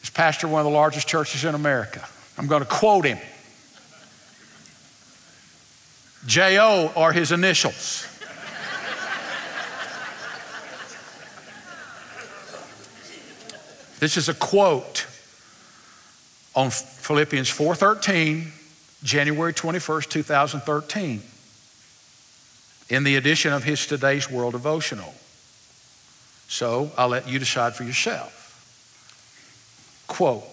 is 0.04 0.10
pastor 0.10 0.48
of 0.48 0.54
one 0.54 0.62
of 0.62 0.66
the 0.66 0.72
largest 0.72 1.08
churches 1.08 1.46
in 1.46 1.56
America. 1.56 2.08
I'm 2.38 2.48
going 2.48 2.62
to 2.62 2.70
quote 2.70 3.06
him. 3.06 3.18
J.O. 6.26 6.92
are 6.96 7.14
his 7.14 7.32
initials. 7.32 8.06
this 14.00 14.18
is 14.18 14.30
a 14.30 14.34
quote 14.34 15.08
on 16.54 16.70
Philippians 16.70 17.50
4:13, 17.50 18.52
January 19.04 19.54
21st, 19.54 20.10
2013, 20.10 21.22
in 22.90 23.04
the 23.04 23.16
edition 23.16 23.54
of 23.54 23.64
his 23.64 23.88
Today's 23.88 24.30
Word 24.30 24.52
devotional. 24.52 25.14
So 26.50 26.92
I'll 26.98 27.10
let 27.10 27.28
you 27.28 27.40
decide 27.40 27.76
for 27.76 27.84
yourself. 27.84 28.34
Quote, 30.08 30.44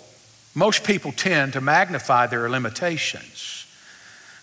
most 0.54 0.84
people 0.84 1.12
tend 1.12 1.52
to 1.54 1.60
magnify 1.60 2.26
their 2.26 2.48
limitations 2.48 3.64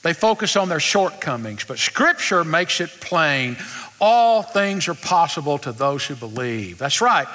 they 0.04 0.14
focus 0.14 0.56
on 0.56 0.68
their 0.70 0.80
shortcomings, 0.80 1.64
but 1.64 1.78
Scripture 1.78 2.44
makes 2.44 2.82
it 2.82 2.90
plain 3.02 3.58
all 4.00 4.42
things 4.42 4.88
are 4.88 4.96
possible 4.96 5.60
to 5.60 5.72
those 5.72 6.06
who 6.06 6.16
believe. 6.16 6.80
That's 6.80 7.02
right. 7.02 7.28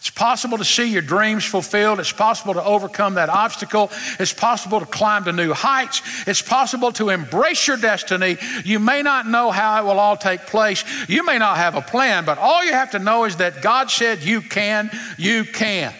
It's 0.00 0.10
possible 0.10 0.58
to 0.58 0.64
see 0.64 0.90
your 0.92 1.02
dreams 1.02 1.44
fulfilled. 1.44 2.00
It's 2.00 2.12
possible 2.12 2.54
to 2.54 2.62
overcome 2.62 3.14
that 3.14 3.28
obstacle. 3.28 3.90
It's 4.18 4.32
possible 4.32 4.80
to 4.80 4.86
climb 4.86 5.24
to 5.24 5.32
new 5.32 5.52
heights. 5.52 6.02
It's 6.26 6.42
possible 6.42 6.92
to 6.92 7.10
embrace 7.10 7.66
your 7.66 7.76
destiny. 7.76 8.36
You 8.64 8.78
may 8.78 9.02
not 9.02 9.26
know 9.26 9.50
how 9.50 9.80
it 9.80 9.84
will 9.84 9.98
all 9.98 10.16
take 10.16 10.42
place. 10.42 10.84
You 11.08 11.24
may 11.24 11.38
not 11.38 11.56
have 11.56 11.76
a 11.76 11.82
plan, 11.82 12.24
but 12.24 12.38
all 12.38 12.64
you 12.64 12.72
have 12.72 12.92
to 12.92 13.00
know 13.00 13.24
is 13.24 13.36
that 13.36 13.60
God 13.60 13.90
said 13.90 14.22
you 14.22 14.40
can, 14.40 14.90
you 15.18 15.44
can. 15.44 15.92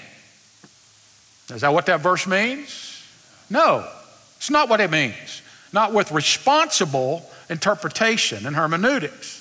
Is 1.51 1.63
that 1.63 1.73
what 1.73 1.87
that 1.87 2.01
verse 2.01 2.27
means? 2.27 3.03
No, 3.51 3.89
it's 4.37 4.51
not 4.51 4.69
what 4.69 4.81
it 4.81 4.91
means. 4.91 5.43
Not 5.73 5.93
with 5.93 6.13
responsible 6.13 7.29
interpretation 7.51 8.47
and 8.47 8.55
hermeneutics 8.57 9.39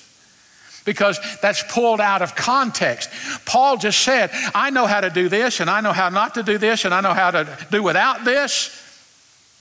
because 0.84 1.20
that's 1.42 1.62
pulled 1.70 2.00
out 2.00 2.22
of 2.22 2.34
context. 2.34 3.10
Paul 3.44 3.76
just 3.76 4.00
said, 4.00 4.30
I 4.54 4.70
know 4.70 4.86
how 4.86 5.02
to 5.02 5.10
do 5.10 5.28
this, 5.28 5.60
and 5.60 5.68
I 5.68 5.82
know 5.82 5.92
how 5.92 6.08
not 6.08 6.34
to 6.34 6.42
do 6.42 6.56
this, 6.56 6.86
and 6.86 6.94
I 6.94 7.02
know 7.02 7.12
how 7.12 7.30
to 7.30 7.46
do 7.70 7.82
without 7.82 8.24
this. 8.24 8.74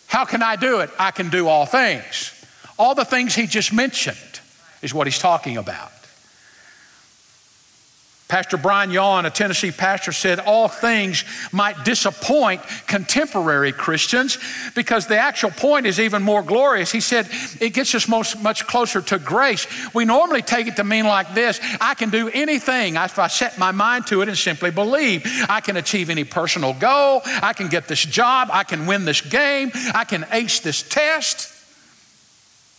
How 0.08 0.24
can 0.24 0.42
I 0.42 0.56
do 0.56 0.80
it? 0.80 0.90
I 0.98 1.12
can 1.12 1.30
do 1.30 1.50
all 1.50 1.66
things. 1.66 2.34
All 2.80 2.96
the 2.96 3.04
things 3.04 3.36
he 3.36 3.46
just 3.46 3.74
mentioned 3.74 4.40
is 4.82 4.94
what 4.94 5.06
he's 5.06 5.20
talking 5.20 5.58
about. 5.58 5.92
Pastor 8.28 8.58
Brian 8.58 8.92
Yawn, 8.92 9.26
a 9.26 9.30
Tennessee 9.30 9.72
pastor, 9.72 10.12
said 10.12 10.40
all 10.40 10.68
things 10.68 11.24
might 11.54 11.86
disappoint 11.86 12.62
contemporary 12.86 13.72
Christians 13.72 14.38
because 14.76 15.08
the 15.08 15.18
actual 15.18 15.50
point 15.50 15.86
is 15.86 15.98
even 15.98 16.24
more 16.24 16.44
glorious. 16.44 16.92
He 16.92 17.00
said 17.00 17.30
it 17.62 17.70
gets 17.70 17.96
us 17.96 18.10
most, 18.10 18.42
much 18.42 18.68
closer 18.68 19.02
to 19.04 19.18
grace. 19.18 19.66
We 19.94 20.04
normally 20.04 20.42
take 20.42 20.68
it 20.68 20.76
to 20.76 20.84
mean 20.84 21.06
like 21.06 21.34
this 21.36 21.62
I 21.80 21.94
can 21.94 22.10
do 22.10 22.30
anything 22.34 22.96
if 22.96 23.18
I 23.18 23.28
set 23.28 23.58
my 23.58 23.72
mind 23.72 24.08
to 24.08 24.22
it 24.22 24.28
and 24.28 24.38
simply 24.38 24.72
believe. 24.72 25.26
I 25.48 25.62
can 25.62 25.78
achieve 25.78 26.10
any 26.10 26.26
personal 26.26 26.74
goal, 26.74 27.22
I 27.26 27.54
can 27.54 27.70
get 27.70 27.88
this 27.88 28.06
job, 28.06 28.50
I 28.52 28.66
can 28.66 28.88
win 28.88 29.06
this 29.06 29.22
game, 29.22 29.72
I 29.94 30.04
can 30.04 30.26
ace 30.34 30.60
this 30.60 30.84
test. 30.84 31.57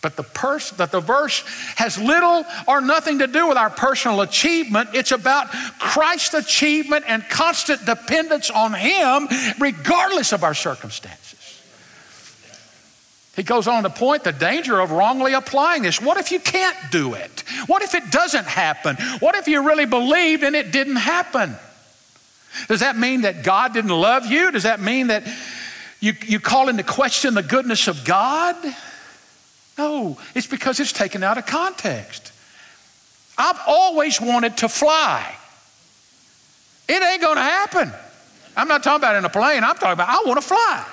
But 0.00 0.16
the, 0.16 0.22
pers- 0.22 0.70
that 0.72 0.92
the 0.92 1.00
verse 1.00 1.42
has 1.74 1.98
little 1.98 2.44
or 2.68 2.80
nothing 2.80 3.18
to 3.18 3.26
do 3.26 3.48
with 3.48 3.56
our 3.56 3.70
personal 3.70 4.20
achievement. 4.20 4.90
It's 4.94 5.10
about 5.10 5.48
Christ's 5.80 6.34
achievement 6.34 7.04
and 7.08 7.28
constant 7.28 7.84
dependence 7.84 8.48
on 8.48 8.74
Him, 8.74 9.28
regardless 9.58 10.32
of 10.32 10.44
our 10.44 10.54
circumstances. 10.54 11.28
He 13.34 13.42
goes 13.44 13.68
on 13.68 13.84
to 13.84 13.90
point 13.90 14.24
the 14.24 14.32
danger 14.32 14.80
of 14.80 14.90
wrongly 14.90 15.32
applying 15.32 15.82
this. 15.82 16.02
What 16.02 16.16
if 16.16 16.32
you 16.32 16.40
can't 16.40 16.76
do 16.90 17.14
it? 17.14 17.44
What 17.66 17.82
if 17.82 17.94
it 17.94 18.10
doesn't 18.10 18.46
happen? 18.46 18.96
What 19.20 19.36
if 19.36 19.46
you 19.46 19.64
really 19.64 19.86
believed 19.86 20.42
and 20.42 20.56
it 20.56 20.72
didn't 20.72 20.96
happen? 20.96 21.56
Does 22.66 22.80
that 22.80 22.96
mean 22.96 23.20
that 23.22 23.44
God 23.44 23.74
didn't 23.74 23.92
love 23.92 24.26
you? 24.26 24.50
Does 24.50 24.64
that 24.64 24.80
mean 24.80 25.08
that 25.08 25.22
you, 26.00 26.14
you 26.26 26.40
call 26.40 26.68
into 26.68 26.82
question 26.82 27.34
the 27.34 27.42
goodness 27.42 27.86
of 27.86 28.04
God? 28.04 28.56
No, 29.78 30.18
it's 30.34 30.48
because 30.48 30.80
it's 30.80 30.92
taken 30.92 31.22
out 31.22 31.38
of 31.38 31.46
context. 31.46 32.32
I've 33.38 33.60
always 33.66 34.20
wanted 34.20 34.56
to 34.58 34.68
fly. 34.68 35.36
It 36.88 37.00
ain't 37.00 37.22
to 37.22 37.40
happen. 37.40 37.92
I'm 38.56 38.66
not 38.66 38.82
talking 38.82 39.00
about 39.00 39.14
in 39.14 39.24
a 39.24 39.28
plane. 39.28 39.62
I'm 39.62 39.76
talking 39.76 39.92
about 39.92 40.08
I 40.08 40.26
want 40.26 40.42
to 40.42 40.46
fly. 40.46 40.84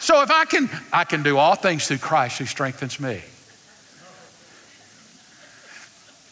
So 0.00 0.22
if 0.22 0.30
I 0.30 0.44
can, 0.46 0.68
I 0.92 1.04
can 1.04 1.22
do 1.22 1.38
all 1.38 1.54
things 1.54 1.86
through 1.86 1.98
Christ 1.98 2.38
who 2.38 2.46
strengthens 2.46 2.98
me. 2.98 3.22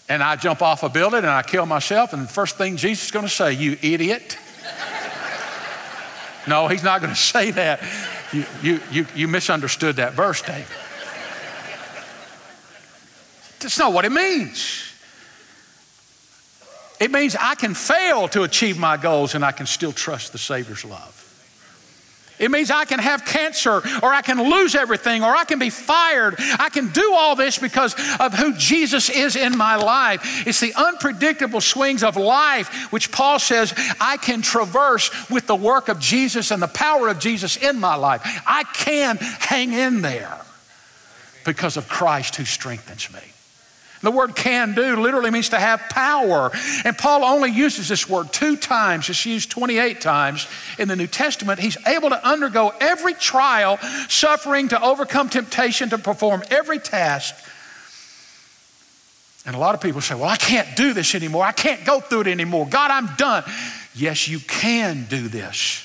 And 0.08 0.22
I 0.22 0.36
jump 0.36 0.62
off 0.62 0.82
a 0.82 0.88
building 0.88 1.18
and 1.18 1.28
I 1.28 1.42
kill 1.42 1.66
myself, 1.66 2.12
and 2.12 2.22
the 2.22 2.32
first 2.32 2.56
thing 2.56 2.76
Jesus 2.76 3.06
is 3.06 3.10
going 3.10 3.24
to 3.24 3.30
say, 3.30 3.52
You 3.52 3.76
idiot. 3.82 4.38
no, 6.48 6.68
he's 6.68 6.84
not 6.84 7.00
going 7.00 7.12
to 7.14 7.20
say 7.20 7.50
that. 7.52 7.80
You, 8.32 8.44
you, 8.62 8.80
you, 8.90 9.06
you 9.14 9.28
misunderstood 9.28 9.96
that 9.96 10.14
verse, 10.14 10.42
David. 10.42 10.66
That's 13.60 13.78
not 13.78 13.92
what 13.92 14.04
it 14.04 14.12
means. 14.12 14.82
It 16.98 17.10
means 17.10 17.36
I 17.38 17.54
can 17.54 17.74
fail 17.74 18.28
to 18.28 18.42
achieve 18.42 18.78
my 18.78 18.96
goals 18.96 19.34
and 19.34 19.44
I 19.44 19.52
can 19.52 19.66
still 19.66 19.92
trust 19.92 20.32
the 20.32 20.38
Savior's 20.38 20.84
love. 20.84 21.22
It 22.38 22.50
means 22.50 22.70
I 22.70 22.84
can 22.84 22.98
have 22.98 23.24
cancer 23.24 23.82
or 24.02 24.12
I 24.12 24.20
can 24.20 24.50
lose 24.50 24.74
everything 24.74 25.22
or 25.22 25.34
I 25.34 25.44
can 25.44 25.58
be 25.58 25.70
fired. 25.70 26.34
I 26.38 26.68
can 26.68 26.88
do 26.88 27.14
all 27.14 27.34
this 27.34 27.58
because 27.58 27.94
of 28.20 28.34
who 28.34 28.54
Jesus 28.54 29.08
is 29.08 29.36
in 29.36 29.56
my 29.56 29.76
life. 29.76 30.46
It's 30.46 30.60
the 30.60 30.74
unpredictable 30.74 31.62
swings 31.62 32.02
of 32.02 32.16
life 32.16 32.92
which 32.92 33.10
Paul 33.10 33.38
says 33.38 33.72
I 34.00 34.18
can 34.18 34.42
traverse 34.42 35.10
with 35.30 35.46
the 35.46 35.56
work 35.56 35.88
of 35.88 35.98
Jesus 35.98 36.50
and 36.50 36.62
the 36.62 36.68
power 36.68 37.08
of 37.08 37.18
Jesus 37.18 37.56
in 37.56 37.80
my 37.80 37.94
life. 37.94 38.20
I 38.46 38.64
can 38.64 39.16
hang 39.16 39.72
in 39.72 40.02
there 40.02 40.38
because 41.44 41.78
of 41.78 41.88
Christ 41.88 42.36
who 42.36 42.44
strengthens 42.44 43.10
me. 43.12 43.20
The 44.02 44.10
word 44.10 44.36
can 44.36 44.74
do 44.74 44.96
literally 44.96 45.30
means 45.30 45.48
to 45.50 45.58
have 45.58 45.80
power. 45.88 46.50
And 46.84 46.96
Paul 46.96 47.24
only 47.24 47.50
uses 47.50 47.88
this 47.88 48.08
word 48.08 48.32
two 48.32 48.56
times. 48.56 49.08
It's 49.08 49.24
used 49.24 49.50
28 49.50 50.00
times 50.00 50.46
in 50.78 50.88
the 50.88 50.96
New 50.96 51.06
Testament. 51.06 51.60
He's 51.60 51.78
able 51.86 52.10
to 52.10 52.26
undergo 52.28 52.72
every 52.80 53.14
trial, 53.14 53.78
suffering, 54.08 54.68
to 54.68 54.82
overcome 54.82 55.28
temptation, 55.28 55.90
to 55.90 55.98
perform 55.98 56.42
every 56.50 56.78
task. 56.78 57.34
And 59.46 59.54
a 59.54 59.58
lot 59.58 59.74
of 59.74 59.80
people 59.80 60.00
say, 60.00 60.14
Well, 60.14 60.24
I 60.24 60.36
can't 60.36 60.76
do 60.76 60.92
this 60.92 61.14
anymore. 61.14 61.44
I 61.44 61.52
can't 61.52 61.84
go 61.84 62.00
through 62.00 62.22
it 62.22 62.26
anymore. 62.26 62.66
God, 62.68 62.90
I'm 62.90 63.14
done. 63.16 63.44
Yes, 63.94 64.28
you 64.28 64.40
can 64.40 65.06
do 65.08 65.28
this. 65.28 65.82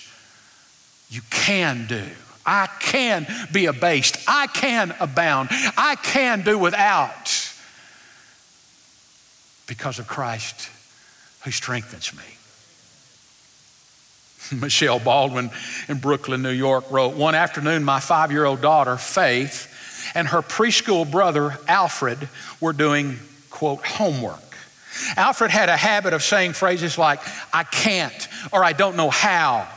You 1.10 1.22
can 1.30 1.86
do. 1.88 2.04
I 2.46 2.68
can 2.80 3.28
be 3.52 3.68
abased. 3.68 4.18
I 4.28 4.48
can 4.48 4.96
abound. 5.00 5.50
I 5.52 5.96
can 6.02 6.42
do 6.42 6.58
without 6.58 7.51
because 9.72 10.00
of 10.00 10.08
Christ 10.08 10.70
who 11.46 11.52
strengthens 11.52 12.14
me. 12.14 12.24
Michelle 14.62 15.00
Baldwin 15.00 15.50
in 15.88 15.98
Brooklyn, 16.00 16.42
New 16.42 16.50
York 16.52 16.92
wrote 16.92 17.16
One 17.16 17.36
afternoon, 17.36 17.86
my 17.86 18.02
five 18.02 18.34
year 18.34 18.44
old 18.44 18.60
daughter, 18.60 18.98
Faith, 18.98 20.12
and 20.14 20.28
her 20.28 20.42
preschool 20.42 21.10
brother, 21.10 21.58
Alfred, 21.70 22.28
were 22.60 22.74
doing, 22.74 23.18
quote, 23.50 23.86
homework. 23.86 24.58
Alfred 25.16 25.52
had 25.52 25.70
a 25.70 25.78
habit 25.78 26.12
of 26.12 26.22
saying 26.22 26.52
phrases 26.52 26.98
like, 26.98 27.22
I 27.54 27.64
can't, 27.64 28.28
or 28.52 28.66
I 28.66 28.74
don't 28.74 28.98
know 28.98 29.10
how. 29.10 29.70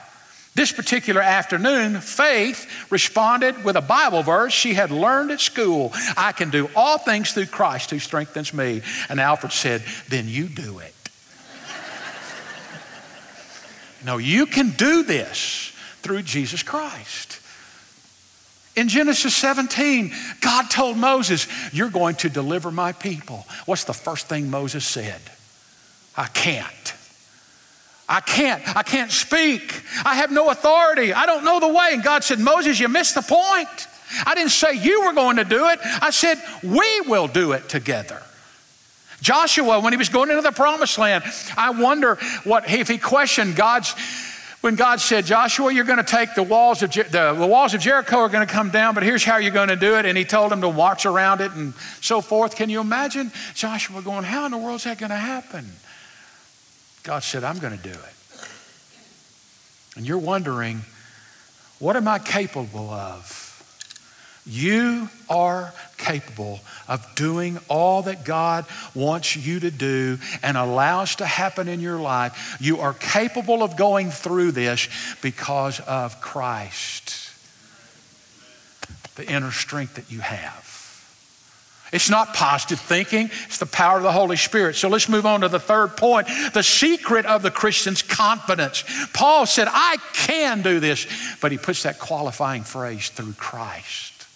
This 0.55 0.71
particular 0.71 1.21
afternoon, 1.21 2.01
Faith 2.01 2.71
responded 2.88 3.64
with 3.64 3.75
a 3.75 3.81
Bible 3.81 4.23
verse 4.23 4.53
she 4.53 4.75
had 4.75 4.93
learned 4.93 5.33
at 5.33 5.40
school 5.40 5.93
I 6.17 6.31
can 6.31 6.51
do 6.51 6.71
all 6.77 6.97
things 6.97 7.33
through 7.33 7.47
Christ 7.47 7.90
who 7.90 7.99
strengthens 7.99 8.55
me. 8.55 8.83
And 9.09 9.21
Alfred 9.21 9.53
said, 9.53 9.83
Then 10.09 10.29
you 10.29 10.47
do 10.47 10.79
it. 10.79 10.95
no, 14.05 14.19
you 14.19 14.47
can 14.47 14.71
do 14.71 15.03
this 15.03 15.73
through 16.03 16.23
Jesus 16.23 16.62
Christ. 16.62 17.40
In 18.77 18.88
Genesis 18.88 19.35
17, 19.35 20.12
God 20.40 20.71
told 20.71 20.97
Moses, 20.97 21.49
You're 21.73 21.90
going 21.90 22.14
to 22.17 22.29
deliver 22.29 22.71
my 22.71 22.93
people. 22.93 23.45
What's 23.67 23.85
the 23.85 23.93
first 23.93 24.29
thing 24.29 24.51
Moses 24.51 24.85
said? 24.85 25.21
I 26.17 26.29
can't. 26.29 26.94
I 28.09 28.21
can't. 28.21 28.62
I 28.77 28.83
can't 28.83 29.11
speak. 29.11 29.83
I 30.05 30.17
have 30.17 30.31
no 30.31 30.51
authority. 30.51 31.12
I 31.12 31.27
don't 31.27 31.45
know 31.45 31.61
the 31.61 31.69
way. 31.69 31.90
And 31.93 32.03
God 32.03 32.23
said, 32.23 32.38
Moses, 32.38 32.79
you 32.79 32.88
missed 32.88 33.14
the 33.14 33.23
point. 33.23 33.88
I 34.27 34.35
didn't 34.35 34.51
say 34.51 34.75
you 34.75 35.07
were 35.07 35.14
going 35.14 35.37
to 35.37 35.45
do 35.45 35.69
it. 35.69 35.79
I 35.83 36.11
said, 36.11 36.40
we 36.62 37.01
will 37.03 37.27
do 37.27 37.53
it 37.53 37.69
together. 37.69 38.21
Joshua, 39.21 39.81
when 39.81 39.93
he 39.93 39.97
was 39.97 40.11
going 40.11 40.29
into 40.29 40.43
the 40.43 40.53
promised 40.53 40.99
land, 40.99 41.25
I 41.57 41.71
wonder 41.71 42.17
what 42.45 42.71
if 42.71 42.88
he 42.88 42.99
questioned 42.99 43.57
God's 43.57 43.95
when 44.61 44.77
God 44.77 44.99
said, 44.99 45.27
Joshua, 45.27 45.75
you're 45.75 45.85
going 45.85 45.99
to 45.99 46.03
take 46.03 46.35
the 46.35 46.43
walls 46.43 46.83
of 46.83 46.88
Jer- 46.88 47.03
the, 47.03 47.35
the 47.35 47.47
walls 47.47 47.75
of 47.75 47.83
Jericho 47.83 48.17
are 48.21 48.31
going 48.31 48.47
to 48.47 48.51
come 48.51 48.71
down, 48.71 48.95
but 48.95 49.03
here's 49.03 49.23
how 49.23 49.37
you're 49.37 49.51
going 49.51 49.69
to 49.69 49.77
do 49.77 49.97
it. 49.99 50.07
And 50.07 50.17
he 50.17 50.25
told 50.25 50.51
him 50.51 50.62
to 50.62 50.73
march 50.73 51.05
around 51.05 51.43
it 51.43 51.53
and 51.53 51.75
so 52.01 52.23
forth. 52.23 52.57
Can 52.57 52.71
you 52.71 52.81
imagine 52.81 53.31
Joshua 53.53 54.01
going, 54.01 54.25
How 54.25 54.47
in 54.47 54.53
the 54.53 54.57
world 54.57 54.77
is 54.77 54.85
that 54.85 54.97
going 54.97 55.11
to 55.11 55.17
happen? 55.17 55.71
God 57.05 57.23
said, 57.23 57.45
I'm 57.45 57.59
going 57.59 57.77
to 57.77 57.83
do 57.83 57.90
it. 57.90 58.14
And 59.97 60.07
you're 60.07 60.19
wondering, 60.19 60.81
what 61.79 61.97
am 61.97 62.09
I 62.09 62.19
capable 62.19 62.90
of? 62.90 63.43
You 64.47 65.09
are 65.31 65.73
capable 65.97 66.61
of 66.88 67.07
doing 67.14 67.59
all 67.69 68.03
that 68.03 68.25
God 68.25 68.67
wants 68.95 69.37
you 69.37 69.61
to 69.61 69.71
do 69.71 70.19
and 70.43 70.57
allows 70.57 71.17
to 71.17 71.27
happen 71.27 71.69
in 71.69 71.81
your 71.81 71.99
life. 71.99 72.57
You 72.61 72.81
are 72.81 72.93
capable 72.95 73.62
of 73.62 73.77
going 73.77 74.11
through 74.11 74.53
this 74.53 74.88
because 75.23 75.81
of 75.81 76.21
Christ, 76.21 77.31
the 79.14 79.27
inner 79.27 79.51
strength 79.51 79.95
that 79.95 80.11
you 80.11 80.21
have. 80.21 80.63
It's 81.92 82.11
not 82.11 82.35
positive 82.35 82.81
thinking, 82.81 83.31
it's 83.47 83.59
the 83.59 83.66
power 83.66 83.99
of 83.99 84.03
the 84.03 84.11
Holy 84.11 84.37
Spirit. 84.37 84.75
So 84.75 84.88
let's 84.88 85.09
move 85.09 85.27
on 85.27 85.42
to 85.42 85.49
the 85.49 85.61
third 85.61 85.97
point 85.97 86.27
the 86.53 86.62
secret 86.62 87.25
of 87.27 87.42
the 87.42 87.51
Christian's 87.51 88.03
confidence. 88.03 88.85
Paul 89.12 89.47
said, 89.47 89.68
I 89.70 89.99
can 90.12 90.62
do 90.62 90.81
this, 90.81 91.07
but 91.40 91.53
he 91.53 91.59
puts 91.59 91.85
that 91.85 91.99
qualifying 91.99 92.64
phrase 92.64 93.11
through 93.11 93.35
Christ. 93.35 94.27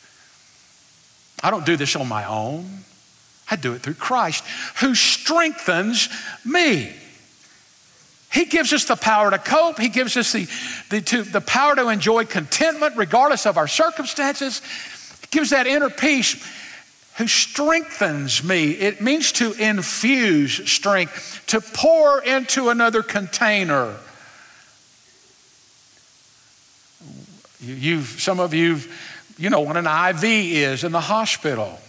I 1.43 1.51
don't 1.51 1.67
do 1.67 1.77
this 1.77 1.97
on 1.97 2.07
my 2.09 2.25
own, 2.27 2.85
I 3.51 3.57
do 3.57 3.73
it 3.73 3.83
through 3.83 3.95
Christ 3.95 4.45
who 4.81 4.95
strengthens 4.95 6.09
me. 6.45 6.93
He 8.31 8.45
gives 8.45 8.73
us 8.73 8.85
the 8.85 8.97
power 8.97 9.31
to 9.31 9.39
cope. 9.39 9.79
He 9.79 9.89
gives 9.89 10.17
us 10.17 10.33
the, 10.33 10.47
the, 10.91 11.01
to, 11.01 11.23
the 11.23 11.41
power 11.41 11.75
to 11.75 11.89
enjoy 11.89 12.27
contentment 12.27 12.97
regardless 12.97 13.47
of 13.47 13.57
our 13.57 13.67
circumstances. 13.67 14.61
He 15.23 15.27
gives 15.31 15.51
that 15.51 15.67
inner 15.67 15.89
peace 15.89 16.37
who 17.19 17.27
strengthens 17.27 18.45
me. 18.45 18.71
It 18.71 19.01
means 19.01 19.33
to 19.33 19.53
infuse 19.53 20.71
strength, 20.71 21.43
to 21.49 21.61
pour 21.61 22.23
into 22.23 22.69
another 22.69 23.03
container. 23.03 23.97
You've, 27.61 28.07
some 28.07 28.39
of 28.39 28.55
you, 28.55 28.79
you 29.37 29.51
know 29.51 29.61
what 29.61 29.77
an 29.77 29.87
IV 29.87 30.23
is 30.23 30.85
in 30.85 30.93
the 30.93 31.01
hospital. 31.01 31.81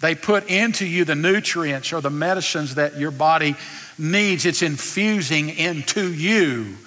They 0.00 0.14
put 0.14 0.48
into 0.48 0.86
you 0.86 1.04
the 1.04 1.14
nutrients 1.14 1.92
or 1.92 2.00
the 2.00 2.10
medicines 2.10 2.76
that 2.76 2.96
your 2.96 3.10
body 3.10 3.54
needs. 3.98 4.46
It's 4.46 4.62
infusing 4.62 5.50
into 5.50 6.10
you. 6.10 6.78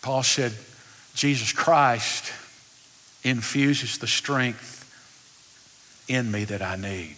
Paul 0.00 0.22
said, 0.22 0.54
Jesus 1.14 1.52
Christ 1.52 2.32
infuses 3.24 3.98
the 3.98 4.06
strength 4.06 4.83
in 6.08 6.30
me 6.30 6.44
that 6.44 6.62
I 6.62 6.76
need. 6.76 7.16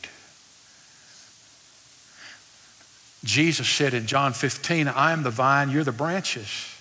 Jesus 3.24 3.68
said 3.68 3.92
in 3.92 4.06
John 4.06 4.32
15, 4.32 4.88
I 4.88 5.12
am 5.12 5.22
the 5.22 5.30
vine, 5.30 5.70
you're 5.70 5.84
the 5.84 5.92
branches. 5.92 6.72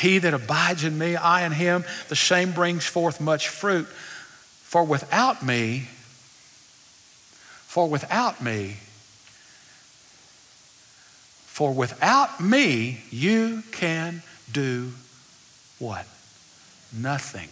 He 0.00 0.18
that 0.18 0.32
abides 0.32 0.84
in 0.84 0.96
me, 0.96 1.16
I 1.16 1.44
in 1.44 1.52
him, 1.52 1.84
the 2.08 2.16
same 2.16 2.52
brings 2.52 2.86
forth 2.86 3.20
much 3.20 3.48
fruit. 3.48 3.86
For 3.86 4.84
without 4.84 5.44
me, 5.44 5.88
for 7.66 7.88
without 7.88 8.40
me, 8.40 8.76
for 11.46 11.74
without 11.74 12.40
me, 12.40 13.02
you 13.10 13.64
can 13.72 14.22
do 14.52 14.92
what? 15.80 16.06
Nothing. 16.92 17.48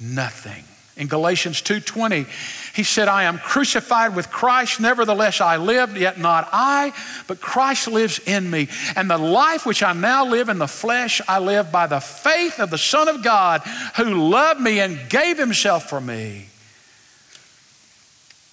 Nothing. 0.00 0.64
In 0.96 1.08
Galatians 1.08 1.60
2:20, 1.60 2.26
he 2.72 2.82
said, 2.82 3.06
"I 3.06 3.24
am 3.24 3.38
crucified 3.38 4.14
with 4.14 4.30
Christ, 4.30 4.80
nevertheless 4.80 5.42
I 5.42 5.58
live, 5.58 5.94
yet 5.94 6.18
not 6.18 6.48
I, 6.52 6.94
but 7.26 7.40
Christ 7.40 7.86
lives 7.86 8.18
in 8.20 8.50
me. 8.50 8.68
And 8.96 9.10
the 9.10 9.18
life 9.18 9.66
which 9.66 9.82
I 9.82 9.92
now 9.92 10.24
live 10.24 10.48
in 10.48 10.58
the 10.58 10.66
flesh, 10.66 11.20
I 11.28 11.38
live 11.38 11.70
by 11.70 11.86
the 11.86 12.00
faith 12.00 12.58
of 12.58 12.70
the 12.70 12.78
Son 12.78 13.08
of 13.08 13.22
God, 13.22 13.60
who 13.96 14.30
loved 14.30 14.60
me 14.60 14.80
and 14.80 15.10
gave 15.10 15.36
himself 15.36 15.86
for 15.90 16.00
me." 16.00 16.48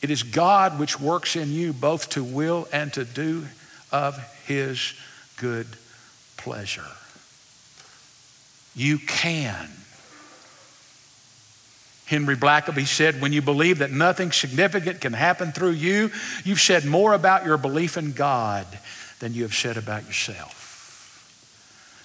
It 0.02 0.10
is 0.10 0.24
God 0.24 0.78
which 0.78 1.00
works 1.00 1.38
in 1.38 1.54
you 1.54 1.72
both 1.72 2.10
to 2.10 2.26
will 2.26 2.68
and 2.74 2.92
to 2.92 3.06
do 3.06 3.48
of 3.90 4.20
his 4.46 4.92
good 5.38 5.78
pleasure. 6.36 6.92
You 8.76 9.00
can 9.00 9.83
Henry 12.14 12.36
Blackaby 12.36 12.86
said, 12.86 13.20
When 13.20 13.34
you 13.34 13.42
believe 13.42 13.80
that 13.80 13.90
nothing 13.90 14.32
significant 14.32 15.02
can 15.02 15.14
happen 15.14 15.52
through 15.52 15.72
you, 15.72 16.12
you've 16.44 16.62
said 16.62 16.86
more 16.86 17.14
about 17.14 17.44
your 17.44 17.58
belief 17.58 17.98
in 17.98 18.12
God 18.12 18.68
than 19.20 19.34
you 19.34 19.42
have 19.42 19.56
said 19.56 19.78
about 19.78 20.06
yourself. 20.06 20.60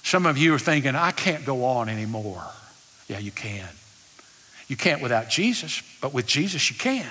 Some 0.03 0.25
of 0.25 0.35
you 0.35 0.55
are 0.55 0.59
thinking, 0.59 0.95
I 0.95 1.11
can't 1.11 1.45
go 1.45 1.63
on 1.63 1.89
anymore. 1.89 2.43
Yeah, 3.07 3.19
you 3.19 3.29
can. 3.29 3.67
You 4.67 4.75
can't 4.75 4.99
without 4.99 5.29
Jesus, 5.29 5.83
but 6.01 6.11
with 6.11 6.25
Jesus, 6.25 6.71
you 6.71 6.75
can. 6.75 7.05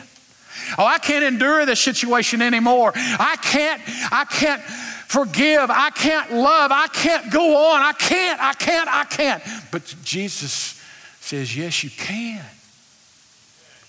Oh, 0.76 0.84
I 0.84 0.98
can't 0.98 1.24
endure 1.24 1.66
this 1.66 1.78
situation 1.78 2.42
anymore. 2.42 2.90
I 2.96 3.36
can't, 3.40 3.80
I 4.10 4.24
can't 4.24 4.62
forgive. 4.62 5.70
I 5.70 5.90
can't 5.90 6.32
love. 6.32 6.72
I 6.72 6.88
can't 6.88 7.30
go 7.30 7.72
on. 7.72 7.80
I 7.80 7.92
can't, 7.92 8.42
I 8.42 8.54
can't, 8.54 8.88
I 8.88 9.04
can't. 9.04 9.42
But 9.70 9.94
Jesus 10.02 10.82
says, 11.20 11.56
Yes, 11.56 11.84
you 11.84 11.90
can 11.90 12.44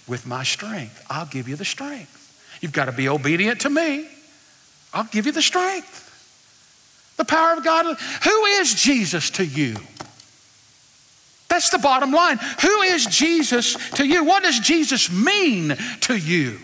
with 0.10 0.26
my 0.26 0.44
strength. 0.44 1.06
I'll 1.10 1.26
give 1.26 1.48
you 1.48 1.56
the 1.56 1.66
strength. 1.66 2.58
You've 2.62 2.74
got 2.74 2.86
to 2.86 2.92
be 2.92 3.08
obedient 3.08 3.62
to 3.62 3.70
me. 3.70 4.08
I'll 4.94 5.06
give 5.06 5.26
you 5.26 5.32
the 5.32 5.42
strength. 5.42 6.08
The 7.18 7.26
power 7.26 7.54
of 7.54 7.64
God. 7.64 7.98
Who 8.24 8.46
is 8.46 8.74
Jesus 8.74 9.30
to 9.32 9.46
you? 9.46 9.76
That's 11.50 11.70
the 11.70 11.78
bottom 11.80 12.12
line. 12.12 12.38
Who 12.62 12.82
is 12.82 13.06
Jesus 13.06 13.76
to 13.92 14.06
you? 14.06 14.24
What 14.24 14.44
does 14.44 14.60
Jesus 14.60 15.12
mean 15.12 15.76
to 16.02 16.16
you? 16.16 16.60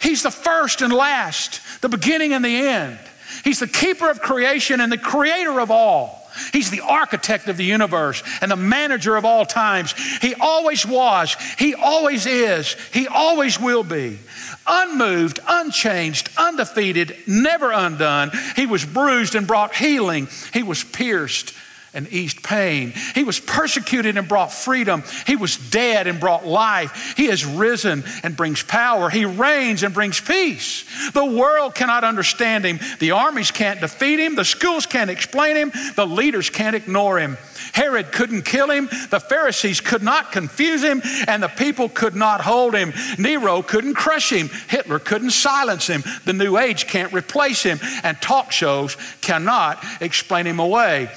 He's 0.00 0.22
the 0.22 0.30
first 0.30 0.82
and 0.82 0.92
last, 0.92 1.60
the 1.80 1.88
beginning 1.88 2.32
and 2.34 2.44
the 2.44 2.56
end. 2.56 2.98
He's 3.42 3.60
the 3.60 3.66
keeper 3.66 4.10
of 4.10 4.20
creation 4.20 4.80
and 4.80 4.92
the 4.92 4.98
creator 4.98 5.60
of 5.60 5.70
all. 5.70 6.23
He's 6.52 6.70
the 6.70 6.80
architect 6.80 7.48
of 7.48 7.56
the 7.56 7.64
universe 7.64 8.22
and 8.40 8.50
the 8.50 8.56
manager 8.56 9.16
of 9.16 9.24
all 9.24 9.46
times. 9.46 9.92
He 10.20 10.34
always 10.34 10.86
was, 10.86 11.36
He 11.58 11.74
always 11.74 12.26
is, 12.26 12.76
He 12.92 13.06
always 13.06 13.60
will 13.60 13.84
be. 13.84 14.18
Unmoved, 14.66 15.40
unchanged, 15.46 16.30
undefeated, 16.38 17.16
never 17.26 17.70
undone. 17.70 18.30
He 18.56 18.66
was 18.66 18.84
bruised 18.84 19.34
and 19.34 19.46
brought 19.46 19.74
healing. 19.74 20.28
He 20.52 20.62
was 20.62 20.82
pierced 20.82 21.54
and 21.94 22.12
eased 22.12 22.42
pain. 22.42 22.92
He 23.14 23.24
was 23.24 23.40
persecuted 23.40 24.16
and 24.16 24.28
brought 24.28 24.52
freedom. 24.52 25.02
He 25.26 25.36
was 25.36 25.56
dead 25.56 26.06
and 26.06 26.20
brought 26.20 26.44
life. 26.44 27.14
He 27.16 27.26
has 27.26 27.44
risen 27.46 28.04
and 28.22 28.36
brings 28.36 28.62
power. 28.62 29.08
He 29.08 29.24
reigns 29.24 29.82
and 29.82 29.94
brings 29.94 30.20
peace. 30.20 30.84
The 31.12 31.24
world 31.24 31.74
cannot 31.74 32.04
understand 32.04 32.64
him. 32.64 32.80
The 32.98 33.12
armies 33.12 33.50
can't 33.50 33.80
defeat 33.80 34.18
him. 34.18 34.34
The 34.34 34.44
schools 34.44 34.86
can't 34.86 35.10
explain 35.10 35.56
him. 35.56 35.72
The 35.96 36.06
leaders 36.06 36.50
can't 36.50 36.76
ignore 36.76 37.18
him. 37.18 37.38
Herod 37.72 38.12
couldn't 38.12 38.42
kill 38.42 38.70
him. 38.70 38.88
The 39.10 39.20
Pharisees 39.20 39.80
could 39.80 40.02
not 40.02 40.32
confuse 40.32 40.82
him. 40.82 41.00
And 41.26 41.42
the 41.42 41.48
people 41.48 41.88
could 41.88 42.14
not 42.14 42.40
hold 42.40 42.74
him. 42.74 42.92
Nero 43.18 43.62
couldn't 43.62 43.94
crush 43.94 44.32
him. 44.32 44.48
Hitler 44.68 44.98
couldn't 44.98 45.30
silence 45.30 45.86
him. 45.86 46.02
The 46.24 46.32
New 46.32 46.58
Age 46.58 46.86
can't 46.86 47.12
replace 47.12 47.62
him. 47.62 47.78
And 48.02 48.20
talk 48.20 48.52
shows 48.52 48.96
cannot 49.20 49.84
explain 50.00 50.46
him 50.46 50.58
away. 50.58 51.10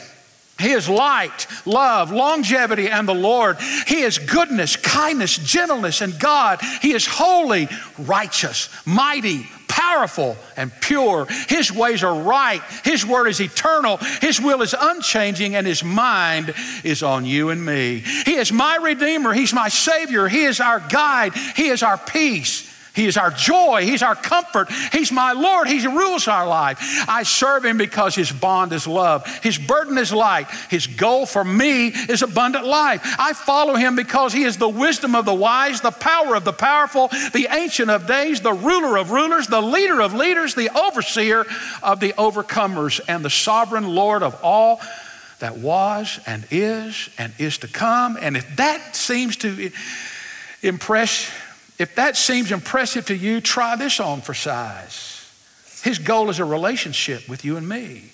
He 0.59 0.71
is 0.71 0.89
light, 0.89 1.45
love, 1.65 2.11
longevity, 2.11 2.89
and 2.89 3.07
the 3.07 3.13
Lord. 3.13 3.57
He 3.85 4.01
is 4.01 4.17
goodness, 4.17 4.75
kindness, 4.75 5.37
gentleness, 5.37 6.01
and 6.01 6.19
God. 6.19 6.61
He 6.81 6.93
is 6.93 7.05
holy, 7.05 7.69
righteous, 7.99 8.69
mighty, 8.85 9.47
powerful, 9.67 10.35
and 10.55 10.71
pure. 10.81 11.27
His 11.47 11.71
ways 11.71 12.03
are 12.03 12.19
right. 12.23 12.61
His 12.83 13.05
word 13.05 13.27
is 13.27 13.39
eternal. 13.39 13.97
His 14.21 14.41
will 14.41 14.63
is 14.63 14.75
unchanging, 14.77 15.55
and 15.55 15.67
His 15.67 15.83
mind 15.83 16.55
is 16.83 17.03
on 17.03 17.25
you 17.25 17.49
and 17.49 17.63
me. 17.63 17.99
He 18.25 18.35
is 18.35 18.51
my 18.51 18.77
Redeemer. 18.77 19.33
He's 19.33 19.53
my 19.53 19.69
Savior. 19.69 20.27
He 20.27 20.45
is 20.45 20.59
our 20.59 20.79
guide. 20.79 21.33
He 21.35 21.67
is 21.67 21.83
our 21.83 21.97
peace. 21.97 22.73
He 22.97 23.05
is 23.05 23.15
our 23.15 23.29
joy. 23.29 23.83
He's 23.83 24.01
our 24.01 24.15
comfort. 24.15 24.71
He's 24.91 25.11
my 25.11 25.33
Lord. 25.33 25.67
He 25.67 25.85
rules 25.85 26.27
our 26.27 26.47
life. 26.47 26.79
I 27.07 27.21
serve 27.21 27.63
Him 27.63 27.77
because 27.77 28.15
His 28.15 28.31
bond 28.31 28.73
is 28.73 28.87
love. 28.87 29.23
His 29.43 29.59
burden 29.59 29.99
is 29.99 30.11
light. 30.11 30.49
His 30.71 30.87
goal 30.87 31.27
for 31.27 31.43
me 31.43 31.89
is 31.89 32.23
abundant 32.23 32.65
life. 32.65 33.01
I 33.19 33.33
follow 33.33 33.75
Him 33.75 33.95
because 33.95 34.33
He 34.33 34.45
is 34.45 34.57
the 34.57 34.67
wisdom 34.67 35.13
of 35.13 35.25
the 35.25 35.33
wise, 35.33 35.79
the 35.79 35.91
power 35.91 36.35
of 36.35 36.43
the 36.43 36.53
powerful, 36.53 37.09
the 37.33 37.47
ancient 37.51 37.91
of 37.91 38.07
days, 38.07 38.41
the 38.41 38.51
ruler 38.51 38.97
of 38.97 39.11
rulers, 39.11 39.45
the 39.45 39.61
leader 39.61 40.01
of 40.01 40.15
leaders, 40.15 40.55
the 40.55 40.75
overseer 40.75 41.45
of 41.83 41.99
the 41.99 42.13
overcomers, 42.13 42.99
and 43.07 43.23
the 43.23 43.29
sovereign 43.29 43.93
Lord 43.93 44.23
of 44.23 44.39
all 44.41 44.81
that 45.37 45.57
was 45.57 46.19
and 46.25 46.47
is 46.49 47.11
and 47.19 47.31
is 47.37 47.59
to 47.59 47.67
come. 47.67 48.17
And 48.19 48.35
if 48.35 48.55
that 48.55 48.95
seems 48.95 49.37
to 49.37 49.69
impress 50.63 51.29
if 51.77 51.95
that 51.95 52.17
seems 52.17 52.51
impressive 52.51 53.05
to 53.07 53.15
you, 53.15 53.41
try 53.41 53.75
this 53.75 53.99
on 53.99 54.21
for 54.21 54.33
size. 54.33 55.13
His 55.83 55.99
goal 55.99 56.29
is 56.29 56.39
a 56.39 56.45
relationship 56.45 57.29
with 57.29 57.45
you 57.45 57.57
and 57.57 57.67
me. 57.67 58.11